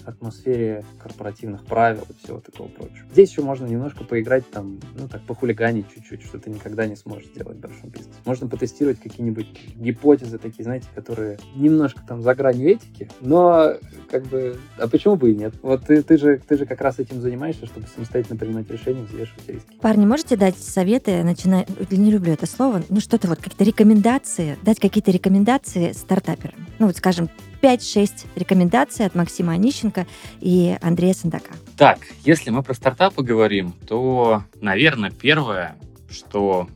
атмосфере 0.08 0.84
корпоративных 0.98 1.64
правил 1.64 2.06
и 2.08 2.24
всего 2.24 2.40
такого 2.40 2.68
прочего. 2.68 3.06
Здесь 3.12 3.30
еще 3.30 3.42
можно 3.42 3.66
немножко 3.66 4.04
поиграть 4.04 4.48
там, 4.50 4.80
ну 4.98 5.06
так, 5.06 5.22
похулиганить 5.22 5.86
чуть-чуть, 5.94 6.22
что 6.22 6.38
ты 6.38 6.50
никогда 6.50 6.86
не 6.86 6.96
сможешь 6.96 7.28
сделать 7.28 7.58
в 7.58 7.60
большом 7.60 7.90
бизнесе. 7.90 8.18
Можно 8.24 8.48
потестировать 8.48 8.98
какие-нибудь 9.00 9.46
гипотезы 9.76 10.38
такие, 10.38 10.64
знаете, 10.64 10.86
которые 10.94 11.38
немножко 11.54 12.00
там 12.06 12.22
за 12.22 12.34
гранью 12.34 12.70
этики, 12.70 13.10
но 13.20 13.74
как 14.10 14.24
бы, 14.26 14.56
а 14.78 14.88
почему 14.88 15.16
бы 15.16 15.32
и 15.32 15.34
нет? 15.34 15.54
Вот 15.62 15.84
ты, 15.84 16.02
ты, 16.02 16.16
же, 16.16 16.38
ты 16.38 16.56
же 16.56 16.64
как 16.64 16.80
раз 16.80 16.98
этим 16.98 17.20
занимаешься, 17.20 17.66
чтобы 17.66 17.86
самостоятельно 17.94 18.38
принимать 18.38 18.70
решения, 18.70 19.02
взвешивать 19.02 19.48
риски. 19.48 19.76
Парни, 19.80 20.06
можете 20.06 20.36
дать 20.36 20.56
советы, 20.56 21.22
начиная, 21.22 21.66
не 21.90 22.10
люблю 22.10 22.32
это 22.32 22.46
слово, 22.46 22.82
ну 22.88 23.00
что-то 23.00 23.28
вот, 23.28 23.38
какие-то 23.38 23.64
рекомендации, 23.64 24.56
дать 24.62 24.80
какие-то 24.80 25.10
рекомендации 25.10 25.67
стартаперам? 25.68 26.66
Ну 26.78 26.86
вот, 26.86 26.96
скажем, 26.96 27.28
5-6 27.62 28.26
рекомендаций 28.36 29.06
от 29.06 29.14
Максима 29.14 29.52
Онищенко 29.52 30.06
и 30.40 30.76
Андрея 30.80 31.14
Сандака. 31.14 31.54
Так, 31.76 31.98
если 32.24 32.50
мы 32.50 32.62
про 32.62 32.74
стартапы 32.74 33.22
говорим, 33.22 33.72
то, 33.86 34.42
наверное, 34.60 35.10
первое, 35.10 35.76
что 36.10 36.68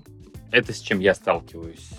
это 0.51 0.73
с 0.73 0.81
чем 0.81 1.01
я 1.01 1.15
сталкиваюсь. 1.15 1.91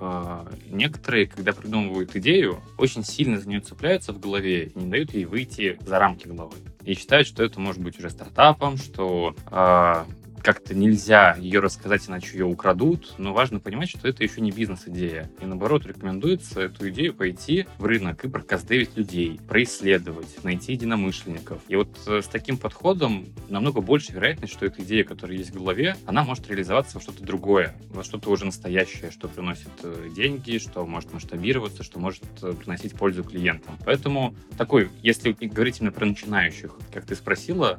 Э, 0.00 0.44
некоторые, 0.68 1.26
когда 1.26 1.52
придумывают 1.52 2.14
идею, 2.16 2.60
очень 2.78 3.04
сильно 3.04 3.38
за 3.38 3.48
нее 3.48 3.60
цепляются 3.60 4.12
в 4.12 4.20
голове 4.20 4.66
и 4.66 4.78
не 4.78 4.90
дают 4.90 5.14
ей 5.14 5.24
выйти 5.24 5.78
за 5.86 5.98
рамки 5.98 6.26
головы. 6.26 6.56
И 6.84 6.94
считают, 6.94 7.28
что 7.28 7.44
это 7.44 7.60
может 7.60 7.80
быть 7.80 7.98
уже 7.98 8.10
стартапом, 8.10 8.76
что 8.76 9.36
э, 9.50 10.04
как-то 10.42 10.74
нельзя 10.74 11.36
ее 11.38 11.60
рассказать, 11.60 12.08
иначе 12.08 12.38
ее 12.38 12.44
украдут, 12.44 13.14
но 13.18 13.32
важно 13.32 13.60
понимать, 13.60 13.88
что 13.88 14.08
это 14.08 14.22
еще 14.22 14.40
не 14.40 14.50
бизнес-идея. 14.50 15.30
И 15.40 15.46
наоборот, 15.46 15.86
рекомендуется 15.86 16.60
эту 16.62 16.90
идею 16.90 17.14
пойти 17.14 17.66
в 17.78 17.84
рынок 17.84 18.24
и 18.24 18.28
проказдевить 18.28 18.96
людей, 18.96 19.40
происследовать, 19.48 20.42
найти 20.44 20.72
единомышленников. 20.72 21.62
И 21.68 21.76
вот 21.76 21.96
э, 22.06 22.20
с 22.22 22.26
таким 22.26 22.58
подходом 22.58 23.26
намного 23.48 23.80
больше 23.80 24.12
вероятность, 24.12 24.52
что 24.52 24.66
эта 24.66 24.82
идея, 24.82 25.04
которая 25.04 25.36
есть 25.36 25.50
в 25.50 25.54
голове, 25.54 25.96
она 26.06 26.24
может 26.24 26.48
реализоваться 26.48 26.96
во 26.96 27.02
что-то 27.02 27.22
другое, 27.22 27.74
во 27.90 28.02
что-то 28.02 28.30
уже 28.30 28.44
настоящее, 28.44 29.10
что 29.10 29.28
приносит 29.28 29.70
э, 29.84 30.08
деньги, 30.14 30.58
что 30.58 30.84
может 30.84 31.12
масштабироваться, 31.12 31.82
что 31.82 32.00
может 32.00 32.24
э, 32.42 32.52
приносить 32.52 32.94
пользу 32.94 33.22
клиентам. 33.22 33.78
Поэтому 33.84 34.34
такой, 34.58 34.90
если 35.02 35.32
говорить 35.32 35.80
именно 35.80 35.92
про 35.92 36.06
начинающих, 36.06 36.76
как 36.92 37.06
ты 37.06 37.14
спросила, 37.14 37.78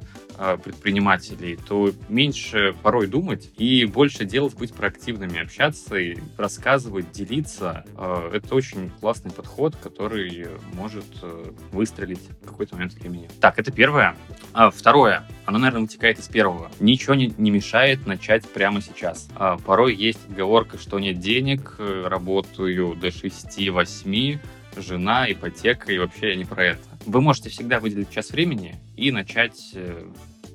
предпринимателей, 0.63 1.58
то 1.67 1.91
меньше 2.10 2.52
меньше 2.53 2.75
порой 2.81 3.07
думать 3.07 3.51
и 3.57 3.85
больше 3.85 4.25
делать, 4.25 4.55
быть 4.55 4.73
проактивными, 4.73 5.41
общаться 5.41 5.95
и 5.95 6.17
рассказывать, 6.37 7.11
делиться. 7.11 7.85
Э, 7.97 8.31
это 8.33 8.55
очень 8.55 8.89
классный 8.99 9.31
подход, 9.31 9.75
который 9.75 10.47
может 10.73 11.05
э, 11.21 11.51
выстрелить 11.71 12.21
в 12.41 12.45
какой-то 12.45 12.75
момент 12.75 12.93
времени. 12.93 13.29
Так, 13.39 13.59
это 13.59 13.71
первое. 13.71 14.15
А 14.53 14.69
второе, 14.69 15.27
оно, 15.45 15.59
наверное, 15.59 15.81
вытекает 15.81 16.19
из 16.19 16.27
первого. 16.27 16.71
Ничего 16.79 17.15
не, 17.15 17.33
не 17.37 17.51
мешает 17.51 18.05
начать 18.05 18.47
прямо 18.47 18.81
сейчас. 18.81 19.29
А 19.35 19.57
порой 19.57 19.95
есть 19.95 20.19
отговорка, 20.29 20.77
что 20.77 20.99
нет 20.99 21.19
денег, 21.19 21.75
э, 21.79 22.03
работаю 22.07 22.95
до 22.95 23.07
6-8, 23.07 24.39
жена, 24.75 25.31
ипотека, 25.31 25.91
и 25.91 25.99
вообще 25.99 26.29
я 26.29 26.35
не 26.35 26.45
про 26.45 26.65
это. 26.65 26.83
Вы 27.05 27.21
можете 27.21 27.49
всегда 27.49 27.79
выделить 27.79 28.09
час 28.09 28.31
времени 28.31 28.75
и 28.95 29.11
начать 29.11 29.75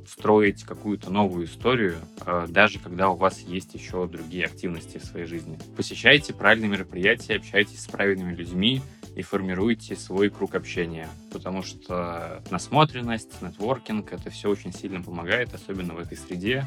строить 0.09 0.65
какую-то 0.65 1.11
новую 1.11 1.47
историю, 1.47 1.97
э, 2.25 2.47
даже 2.49 2.79
когда 2.79 3.11
у 3.11 3.17
вас 3.17 3.41
есть 3.41 3.75
еще 3.75 4.07
другие 4.09 4.47
активности 4.47 4.99
в 4.99 5.05
своей 5.05 5.27
жизни. 5.27 5.59
Посещайте 5.77 6.33
правильные 6.33 6.71
мероприятия, 6.71 7.37
общайтесь 7.37 7.83
с 7.83 7.87
правильными 7.87 8.35
людьми 8.35 8.81
и 9.17 9.23
формируйте 9.23 9.97
свой 9.97 10.31
круг 10.31 10.55
общения, 10.55 11.09
потому 11.33 11.63
что 11.63 12.43
насмотренность, 12.51 13.43
нетворкинг— 13.43 14.13
это 14.15 14.31
все 14.31 14.49
очень 14.49 14.73
сильно 14.73 15.03
помогает, 15.03 15.53
особенно 15.53 15.95
в 15.95 15.99
этой 15.99 16.17
среде, 16.17 16.65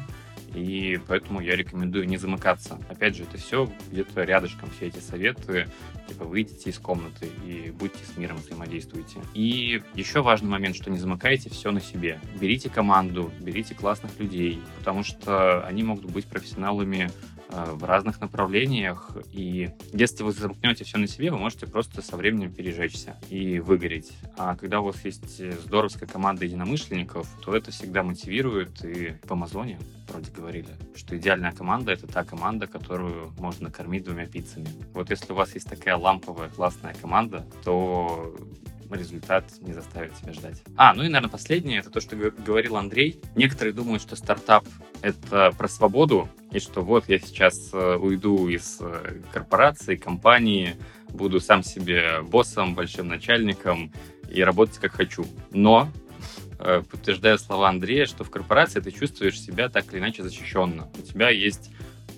и 0.54 1.00
поэтому 1.06 1.40
я 1.40 1.56
рекомендую 1.56 2.06
не 2.06 2.16
замыкаться. 2.16 2.78
Опять 2.88 3.16
же, 3.16 3.24
это 3.24 3.38
все 3.38 3.70
где-то 3.90 4.22
рядышком, 4.22 4.70
все 4.76 4.88
эти 4.88 4.98
советы. 4.98 5.68
Типа, 6.08 6.24
выйдите 6.24 6.70
из 6.70 6.78
комнаты 6.78 7.28
и 7.46 7.70
будьте 7.70 8.04
с 8.04 8.16
миром, 8.16 8.36
взаимодействуйте. 8.36 9.20
И 9.34 9.82
еще 9.94 10.22
важный 10.22 10.48
момент, 10.48 10.76
что 10.76 10.90
не 10.90 10.98
замыкайте 10.98 11.48
все 11.48 11.70
на 11.70 11.80
себе. 11.80 12.20
Берите 12.40 12.68
команду, 12.68 13.30
берите 13.40 13.74
классных 13.74 14.18
людей, 14.18 14.60
потому 14.78 15.04
что 15.04 15.64
они 15.66 15.82
могут 15.82 16.06
быть 16.06 16.26
профессионалами 16.26 17.10
в 17.52 17.84
разных 17.84 18.20
направлениях. 18.20 19.16
И 19.30 19.70
если 19.92 20.22
вы 20.22 20.32
замкнете 20.32 20.84
все 20.84 20.98
на 20.98 21.06
себе, 21.06 21.30
вы 21.30 21.38
можете 21.38 21.66
просто 21.66 22.02
со 22.02 22.16
временем 22.16 22.52
пережечься 22.52 23.16
и 23.28 23.60
выгореть. 23.60 24.12
А 24.36 24.56
когда 24.56 24.80
у 24.80 24.84
вас 24.84 25.04
есть 25.04 25.40
здоровская 25.62 26.08
команда 26.08 26.44
единомышленников, 26.44 27.28
то 27.44 27.54
это 27.54 27.70
всегда 27.70 28.02
мотивирует. 28.02 28.84
И 28.84 29.16
в 29.22 29.32
Амазоне 29.32 29.78
вроде 30.08 30.30
говорили, 30.30 30.68
что 30.96 31.16
идеальная 31.16 31.52
команда— 31.52 31.92
это 31.92 32.06
та 32.06 32.24
команда, 32.24 32.66
которую 32.66 33.32
можно 33.38 33.70
кормить 33.70 34.04
двумя 34.04 34.26
пиццами. 34.26 34.68
Вот 34.94 35.10
если 35.10 35.32
у 35.32 35.36
вас 35.36 35.54
есть 35.54 35.68
такая 35.68 35.96
ламповая 35.96 36.48
классная 36.48 36.94
команда, 36.94 37.44
то 37.64 38.34
результат 38.90 39.44
не 39.60 39.72
заставит 39.72 40.14
себя 40.16 40.32
ждать. 40.34 40.62
А, 40.76 40.92
ну 40.92 41.02
и, 41.02 41.08
наверное, 41.08 41.30
последнее, 41.30 41.78
это 41.78 41.90
то, 41.90 42.00
что 42.00 42.14
говорил 42.16 42.76
Андрей. 42.76 43.20
Некоторые 43.34 43.72
думают, 43.72 44.02
что 44.02 44.16
стартап— 44.16 44.66
это 45.02 45.52
про 45.56 45.68
свободу, 45.68 46.28
и 46.52 46.60
что 46.60 46.82
вот 46.82 47.08
я 47.08 47.18
сейчас 47.18 47.70
э, 47.72 47.96
уйду 47.96 48.48
из 48.48 48.78
э, 48.80 49.20
корпорации, 49.32 49.96
компании, 49.96 50.76
буду 51.08 51.40
сам 51.40 51.62
себе 51.62 52.20
боссом, 52.22 52.74
большим 52.74 53.08
начальником 53.08 53.90
и 54.30 54.42
работать 54.42 54.78
как 54.78 54.92
хочу. 54.92 55.26
Но 55.50 55.88
э, 56.58 56.82
подтверждая 56.90 57.38
слова 57.38 57.70
Андрея, 57.70 58.04
что 58.04 58.24
в 58.24 58.30
корпорации 58.30 58.80
ты 58.80 58.90
чувствуешь 58.90 59.40
себя 59.40 59.68
так 59.70 59.90
или 59.92 60.00
иначе 60.00 60.22
защищенно. 60.22 60.88
У 60.98 61.02
тебя 61.02 61.30
есть 61.30 61.70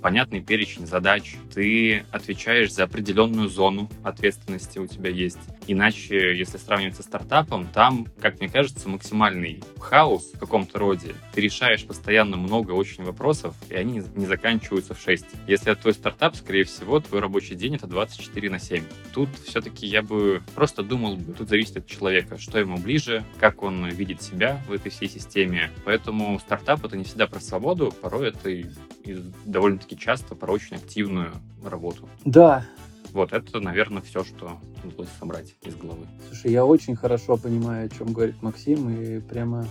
понятный 0.05 0.43
перечень 0.43 0.87
задач, 0.87 1.37
ты 1.55 2.05
отвечаешь 2.13 2.75
за 2.75 2.85
определенную 2.85 3.49
зону 3.49 3.89
ответственности 4.03 4.79
у 4.79 4.87
тебя 4.87 5.09
есть. 5.09 5.39
Иначе, 5.67 6.37
если 6.37 6.59
сравнивать 6.59 6.97
со 6.97 7.03
стартапом, 7.03 7.67
там, 7.73 8.07
как 8.21 8.39
мне 8.39 8.51
кажется, 8.51 8.87
максимальный 8.91 9.63
хаос 9.81 10.33
в 10.35 10.39
каком-то 10.39 10.79
роде. 10.79 11.15
Ты 11.33 11.41
решаешь 11.41 11.87
постоянно 11.87 12.37
много 12.37 12.73
очень 12.73 13.03
вопросов, 13.03 13.55
и 13.71 13.75
они 13.77 14.03
не 14.15 14.27
заканчиваются 14.27 14.93
в 14.93 15.01
6. 15.01 15.25
Если 15.47 15.73
это 15.73 15.81
твой 15.81 15.95
стартап, 15.95 16.37
скорее 16.37 16.65
всего, 16.65 17.01
твой 17.01 17.23
рабочий 17.23 17.55
день 17.55 17.77
это 17.77 17.87
24 17.87 18.51
на 18.51 18.59
7. 18.59 18.85
Тут 19.15 19.31
все-таки 19.47 19.87
я 19.87 20.03
бы 20.03 20.43
просто 20.55 20.83
думал, 20.83 21.19
тут 21.39 21.49
зависит 21.49 21.79
от 21.79 21.87
человека, 21.87 22.37
что 22.37 22.59
ему 22.59 22.77
ближе, 22.77 23.25
как 23.41 23.63
он 23.63 23.89
видит 23.89 24.21
себя 24.21 24.63
в 24.69 24.73
этой 24.75 24.91
всей 24.91 25.09
системе. 25.09 25.71
Поэтому 25.87 26.39
стартап 26.41 26.85
это 26.85 26.95
не 26.95 27.05
всегда 27.05 27.27
про 27.27 27.41
свободу, 27.41 27.91
порой 28.03 28.29
это 28.29 28.51
и, 28.51 28.67
и 29.05 29.17
довольно-таки 29.47 29.94
довольно-таки 29.95 29.99
часто 29.99 30.35
про 30.35 30.53
очень 30.53 30.77
активную 30.77 31.33
работу. 31.65 32.09
Да. 32.25 32.67
Вот 33.13 33.33
это, 33.33 33.61
наверное, 33.61 34.03
все, 34.03 34.25
что 34.25 34.59
удалось 34.85 35.09
собрать 35.21 35.55
из 35.63 35.77
головы. 35.77 36.07
Слушай, 36.29 36.53
я 36.53 36.65
очень 36.65 36.97
хорошо 36.97 37.37
понимаю, 37.37 37.87
о 37.87 37.89
чем 37.89 38.13
говорит 38.13 38.43
Максим, 38.43 38.91
и 38.91 39.21
прямо 39.21 39.69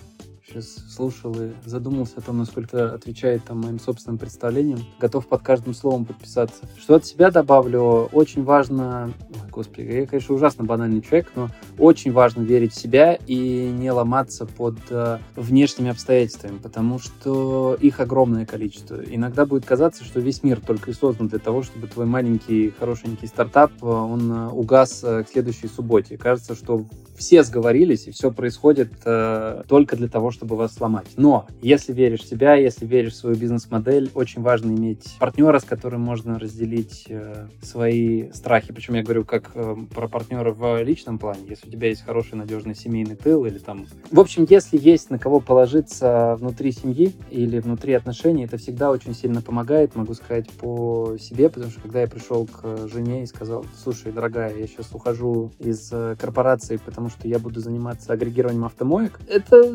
сейчас 0.54 0.76
слушал 0.89 1.34
и 1.39 1.52
задумался 1.66 2.16
о 2.18 2.22
том, 2.22 2.38
насколько 2.38 2.94
отвечает 2.94 3.44
там 3.44 3.62
моим 3.62 3.80
собственным 3.80 4.18
представлениям. 4.18 4.80
Готов 5.00 5.28
под 5.28 5.42
каждым 5.42 5.74
словом 5.74 6.06
подписаться. 6.06 6.66
Что 6.78 6.96
от 6.96 7.06
себя 7.06 7.32
добавлю, 7.32 8.10
очень 8.12 8.44
важно... 8.44 9.12
Ой, 9.30 9.50
господи, 9.52 9.82
я, 9.82 10.06
конечно, 10.06 10.36
ужасно 10.36 10.63
банальный 10.63 11.02
человек, 11.02 11.32
но 11.36 11.50
очень 11.78 12.12
важно 12.12 12.42
верить 12.42 12.74
в 12.74 12.80
себя 12.80 13.18
и 13.28 13.70
не 13.70 13.92
ломаться 13.92 14.46
под 14.46 14.78
э, 14.89 15.18
внешними 15.36 15.89
обстоятельствами, 15.89 16.58
потому 16.58 17.00
что 17.00 17.78
их 17.80 18.00
огромное 18.00 18.46
количество. 18.46 19.02
Иногда 19.04 19.46
будет 19.46 19.66
казаться, 19.66 20.04
что 20.04 20.20
весь 20.20 20.44
мир 20.44 20.60
только 20.62 20.92
и 20.92 20.94
создан 20.94 21.28
для 21.28 21.39
того, 21.39 21.63
чтобы 21.63 21.88
твой 21.88 22.06
маленький 22.06 22.70
хорошенький 22.72 23.28
стартап, 23.28 23.72
э, 23.82 23.86
он 23.86 24.32
э, 24.32 24.50
угас 24.50 25.04
э, 25.04 25.24
к 25.24 25.30
следующей 25.30 25.68
субботе. 25.68 26.18
Кажется, 26.18 26.56
что 26.56 26.86
все 27.16 27.44
сговорились, 27.44 28.08
и 28.08 28.12
все 28.12 28.32
происходит 28.32 28.92
э, 29.06 29.63
только 29.68 29.96
для 29.96 30.08
того, 30.08 30.32
чтобы 30.32 30.42
чтобы 30.43 30.58
вас 30.58 30.73
сломать. 30.73 31.08
Но 31.15 31.47
если 31.62 31.93
веришь 31.93 32.21
в 32.21 32.27
себя, 32.27 32.56
если 32.56 32.86
веришь 32.86 33.13
в 33.13 33.15
свою 33.15 33.38
бизнес-модель, 33.38 34.12
очень 34.13 34.41
важно 34.41 34.71
иметь 34.71 35.15
партнера, 35.17 35.58
с 35.60 35.63
которым 35.63 36.01
можно 36.01 36.38
разделить 36.38 37.06
э, 37.08 37.47
свои 37.62 38.29
страхи. 38.34 38.73
Причем 38.73 38.95
я 38.95 39.03
говорю 39.03 39.23
как 39.23 39.51
э, 39.56 39.75
про 39.95 40.10
партнера 40.10 40.51
в 40.51 40.84
личном 40.84 41.17
плане. 41.17 41.43
Если 41.47 41.69
у 41.69 41.71
тебя 41.71 41.88
есть 41.88 42.03
хороший, 42.03 42.36
надежный 42.36 42.75
семейный 42.75 43.15
тыл 43.15 43.45
или 43.45 43.58
там... 43.58 43.86
В 44.12 44.19
общем, 44.19 44.45
если 44.49 44.77
есть 44.77 45.10
на 45.10 45.17
кого 45.17 45.39
положиться 45.39 46.36
внутри 46.38 46.73
семьи 46.73 47.13
или 47.32 47.60
внутри 47.60 47.93
отношений, 47.93 48.43
это 48.43 48.58
всегда 48.58 48.91
очень 48.91 49.15
сильно 49.15 49.41
помогает, 49.41 49.95
могу 49.95 50.13
сказать, 50.13 50.49
по 50.49 51.15
себе, 51.17 51.49
потому 51.49 51.71
что 51.71 51.79
когда 51.79 52.01
я 52.01 52.08
пришел 52.08 52.45
к 52.47 52.89
жене 52.89 53.23
и 53.23 53.27
сказал, 53.27 53.65
слушай, 53.82 54.12
дорогая, 54.12 54.53
я 54.53 54.67
сейчас 54.67 54.89
ухожу 54.91 55.53
из 55.60 55.89
э, 55.93 56.17
корпорации, 56.19 56.82
потому 56.84 57.10
что 57.10 57.29
я 57.29 57.39
буду 57.39 57.62
заниматься 57.62 58.12
агрегированием 58.12 58.65
автомоек, 58.65 59.21
это, 59.29 59.73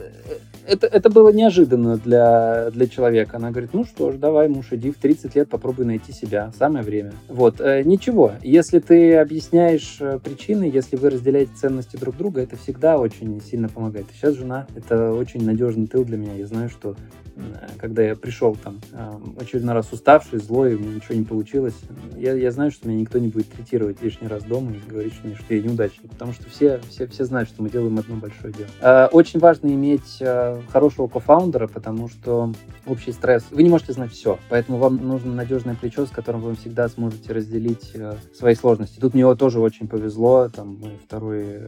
э, 0.00 0.38
это, 0.66 0.86
это 0.86 1.10
было 1.10 1.30
неожиданно 1.30 1.96
для, 1.96 2.70
для 2.70 2.86
человека. 2.86 3.36
Она 3.36 3.50
говорит, 3.50 3.70
ну 3.72 3.84
что 3.84 4.12
ж, 4.12 4.16
давай, 4.16 4.48
муж, 4.48 4.66
иди 4.72 4.90
в 4.90 4.98
30 4.98 5.34
лет 5.34 5.48
попробуй 5.48 5.84
найти 5.84 6.12
себя, 6.12 6.52
самое 6.58 6.84
время. 6.84 7.12
Вот, 7.28 7.60
э, 7.60 7.82
ничего, 7.84 8.32
если 8.42 8.78
ты 8.78 9.16
объясняешь 9.16 9.98
причины, 10.22 10.70
если 10.72 10.96
вы 10.96 11.10
разделяете 11.10 11.52
ценности 11.54 11.96
друг 11.96 12.16
друга, 12.16 12.40
это 12.40 12.56
всегда 12.56 12.98
очень 12.98 13.40
сильно 13.40 13.68
помогает. 13.68 14.06
сейчас 14.14 14.34
жена, 14.34 14.66
это 14.74 15.12
очень 15.12 15.44
надежный 15.44 15.86
тыл 15.86 16.04
для 16.04 16.16
меня. 16.16 16.34
Я 16.34 16.46
знаю, 16.46 16.68
что 16.68 16.96
когда 17.78 18.02
я 18.02 18.14
пришел 18.16 18.56
там 18.56 18.80
очередной 19.38 19.74
раз 19.74 19.92
уставший, 19.92 20.40
злой, 20.40 20.74
у 20.74 20.78
меня 20.78 20.96
ничего 20.96 21.14
не 21.14 21.24
получилось, 21.24 21.74
я, 22.16 22.34
я 22.34 22.50
знаю, 22.50 22.70
что 22.70 22.88
меня 22.88 23.00
никто 23.00 23.18
не 23.18 23.28
будет 23.28 23.50
третировать 23.50 24.02
лишний 24.02 24.28
раз 24.28 24.44
дома 24.44 24.72
и 24.72 24.90
говорить 24.90 25.14
мне, 25.22 25.34
что 25.34 25.54
я 25.54 25.62
неудачник, 25.62 26.10
потому 26.10 26.32
что 26.32 26.48
все, 26.48 26.80
все, 26.88 27.06
все 27.06 27.24
знают, 27.24 27.48
что 27.48 27.62
мы 27.62 27.70
делаем 27.70 27.98
одно 27.98 28.16
большое 28.16 28.52
дело. 28.52 28.68
А, 28.80 29.08
очень 29.12 29.40
важно 29.40 29.68
иметь 29.68 30.18
хорошего 30.70 31.08
кофаундера, 31.08 31.66
потому 31.66 32.08
что 32.08 32.52
общий 32.86 33.12
стресс, 33.12 33.44
вы 33.50 33.62
не 33.62 33.70
можете 33.70 33.92
знать 33.92 34.12
все, 34.12 34.38
поэтому 34.48 34.78
вам 34.78 34.96
нужно 34.96 35.34
надежное 35.34 35.74
плечо, 35.74 36.06
с 36.06 36.10
которым 36.10 36.40
вы 36.40 36.54
всегда 36.54 36.88
сможете 36.88 37.32
разделить 37.32 37.92
а, 37.94 38.16
свои 38.34 38.54
сложности. 38.54 39.00
Тут 39.00 39.14
мне 39.14 39.34
тоже 39.34 39.60
очень 39.60 39.88
повезло, 39.88 40.48
там 40.48 40.78
мой 40.80 40.98
второй 41.04 41.66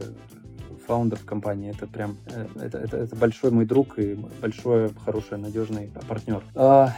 фаундер 0.85 1.19
в 1.19 1.25
компании. 1.25 1.71
Это 1.71 1.87
прям 1.87 2.17
э, 2.27 2.45
это, 2.61 2.77
это, 2.77 2.97
это 2.97 3.15
большой 3.15 3.51
мой 3.51 3.65
друг 3.65 3.97
и 3.99 4.17
большой, 4.41 4.89
хороший, 5.05 5.37
надежный 5.37 5.91
партнер. 6.07 6.43
А, 6.55 6.89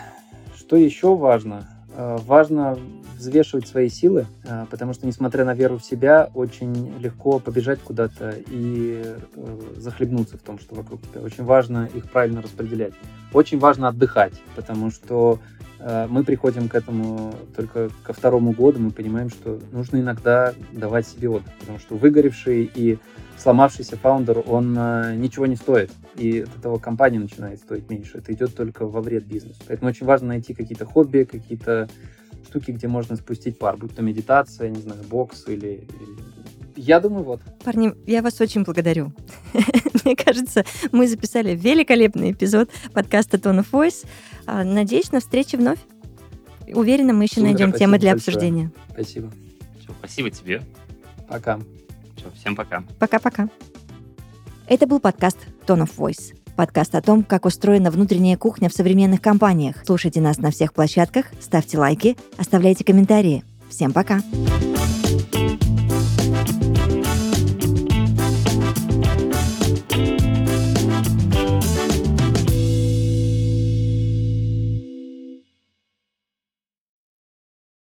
что 0.55 0.75
еще 0.75 1.15
важно? 1.15 1.69
А, 1.97 2.17
важно 2.25 2.77
взвешивать 3.17 3.67
свои 3.67 3.87
силы, 3.87 4.25
а, 4.45 4.65
потому 4.69 4.93
что, 4.93 5.07
несмотря 5.07 5.45
на 5.45 5.53
веру 5.53 5.77
в 5.77 5.83
себя, 5.83 6.29
очень 6.33 6.93
легко 6.99 7.39
побежать 7.39 7.79
куда-то 7.79 8.35
и 8.47 9.01
э, 9.05 9.59
захлебнуться 9.77 10.37
в 10.37 10.41
том, 10.41 10.59
что 10.59 10.75
вокруг 10.75 11.01
тебя. 11.01 11.21
Очень 11.21 11.45
важно 11.45 11.89
их 11.93 12.11
правильно 12.11 12.41
распределять. 12.41 12.93
Очень 13.31 13.59
важно 13.59 13.87
отдыхать, 13.87 14.33
потому 14.55 14.91
что 14.91 15.39
э, 15.79 16.07
мы 16.09 16.25
приходим 16.25 16.67
к 16.67 16.75
этому 16.75 17.33
только 17.55 17.89
ко 18.03 18.11
второму 18.11 18.51
году, 18.51 18.79
мы 18.79 18.91
понимаем, 18.91 19.29
что 19.29 19.59
нужно 19.71 19.97
иногда 19.97 20.53
давать 20.73 21.07
себе 21.07 21.29
отдых, 21.29 21.53
потому 21.61 21.79
что 21.79 21.95
выгоревший 21.95 22.69
и 22.75 22.99
сломавшийся 23.37 23.97
фаундер, 23.97 24.43
он 24.45 24.75
э, 24.77 25.15
ничего 25.15 25.45
не 25.45 25.55
стоит. 25.55 25.91
И 26.15 26.41
от 26.41 26.57
этого 26.57 26.77
компания 26.79 27.19
начинает 27.19 27.59
стоить 27.59 27.89
меньше. 27.89 28.17
Это 28.19 28.33
идет 28.33 28.55
только 28.55 28.85
во 28.85 29.01
вред 29.01 29.25
бизнесу. 29.25 29.61
Поэтому 29.67 29.89
очень 29.89 30.05
важно 30.05 30.29
найти 30.29 30.53
какие-то 30.53 30.85
хобби, 30.85 31.27
какие-то 31.29 31.89
штуки, 32.47 32.71
где 32.71 32.87
можно 32.87 33.15
спустить 33.15 33.57
пар, 33.57 33.77
будь 33.77 33.95
то 33.95 34.01
медитация, 34.01 34.69
не 34.69 34.79
знаю, 34.81 35.03
бокс 35.09 35.47
или, 35.47 35.87
я 36.75 36.99
думаю, 36.99 37.23
вот. 37.23 37.41
Парни, 37.63 37.93
я 38.05 38.21
вас 38.21 38.39
очень 38.41 38.63
благодарю. 38.63 39.13
Мне 40.03 40.15
кажется, 40.15 40.65
мы 40.91 41.07
записали 41.07 41.55
великолепный 41.55 42.31
эпизод 42.31 42.69
подкаста 42.93 43.37
Tone 43.37 43.59
of 43.59 43.67
Voice. 43.71 44.05
А, 44.45 44.63
надеюсь 44.63 45.11
на 45.11 45.19
встречу 45.19 45.57
вновь. 45.57 45.79
Уверена, 46.67 47.13
мы 47.13 47.23
еще 47.23 47.35
Супер, 47.35 47.45
найдем 47.45 47.71
темы 47.71 47.97
для 47.97 48.11
большое. 48.11 48.35
обсуждения. 48.35 48.71
Спасибо. 48.91 49.31
Все, 49.79 49.93
спасибо 49.99 50.29
тебе. 50.31 50.61
Пока. 51.27 51.59
Все, 52.25 52.39
всем 52.39 52.55
пока. 52.55 52.83
Пока-пока. 52.99 53.49
Это 54.67 54.87
был 54.87 54.99
подкаст 54.99 55.37
Tone 55.67 55.85
of 55.85 55.91
Voice. 55.97 56.35
Подкаст 56.55 56.95
о 56.95 57.01
том, 57.01 57.23
как 57.23 57.45
устроена 57.45 57.91
внутренняя 57.91 58.37
кухня 58.37 58.69
в 58.69 58.73
современных 58.73 59.21
компаниях. 59.21 59.83
Слушайте 59.85 60.21
нас 60.21 60.37
на 60.37 60.51
всех 60.51 60.73
площадках, 60.73 61.25
ставьте 61.41 61.77
лайки, 61.77 62.17
оставляйте 62.37 62.83
комментарии. 62.83 63.43
Всем 63.69 63.91
пока! 63.91 64.21
you 65.33 65.44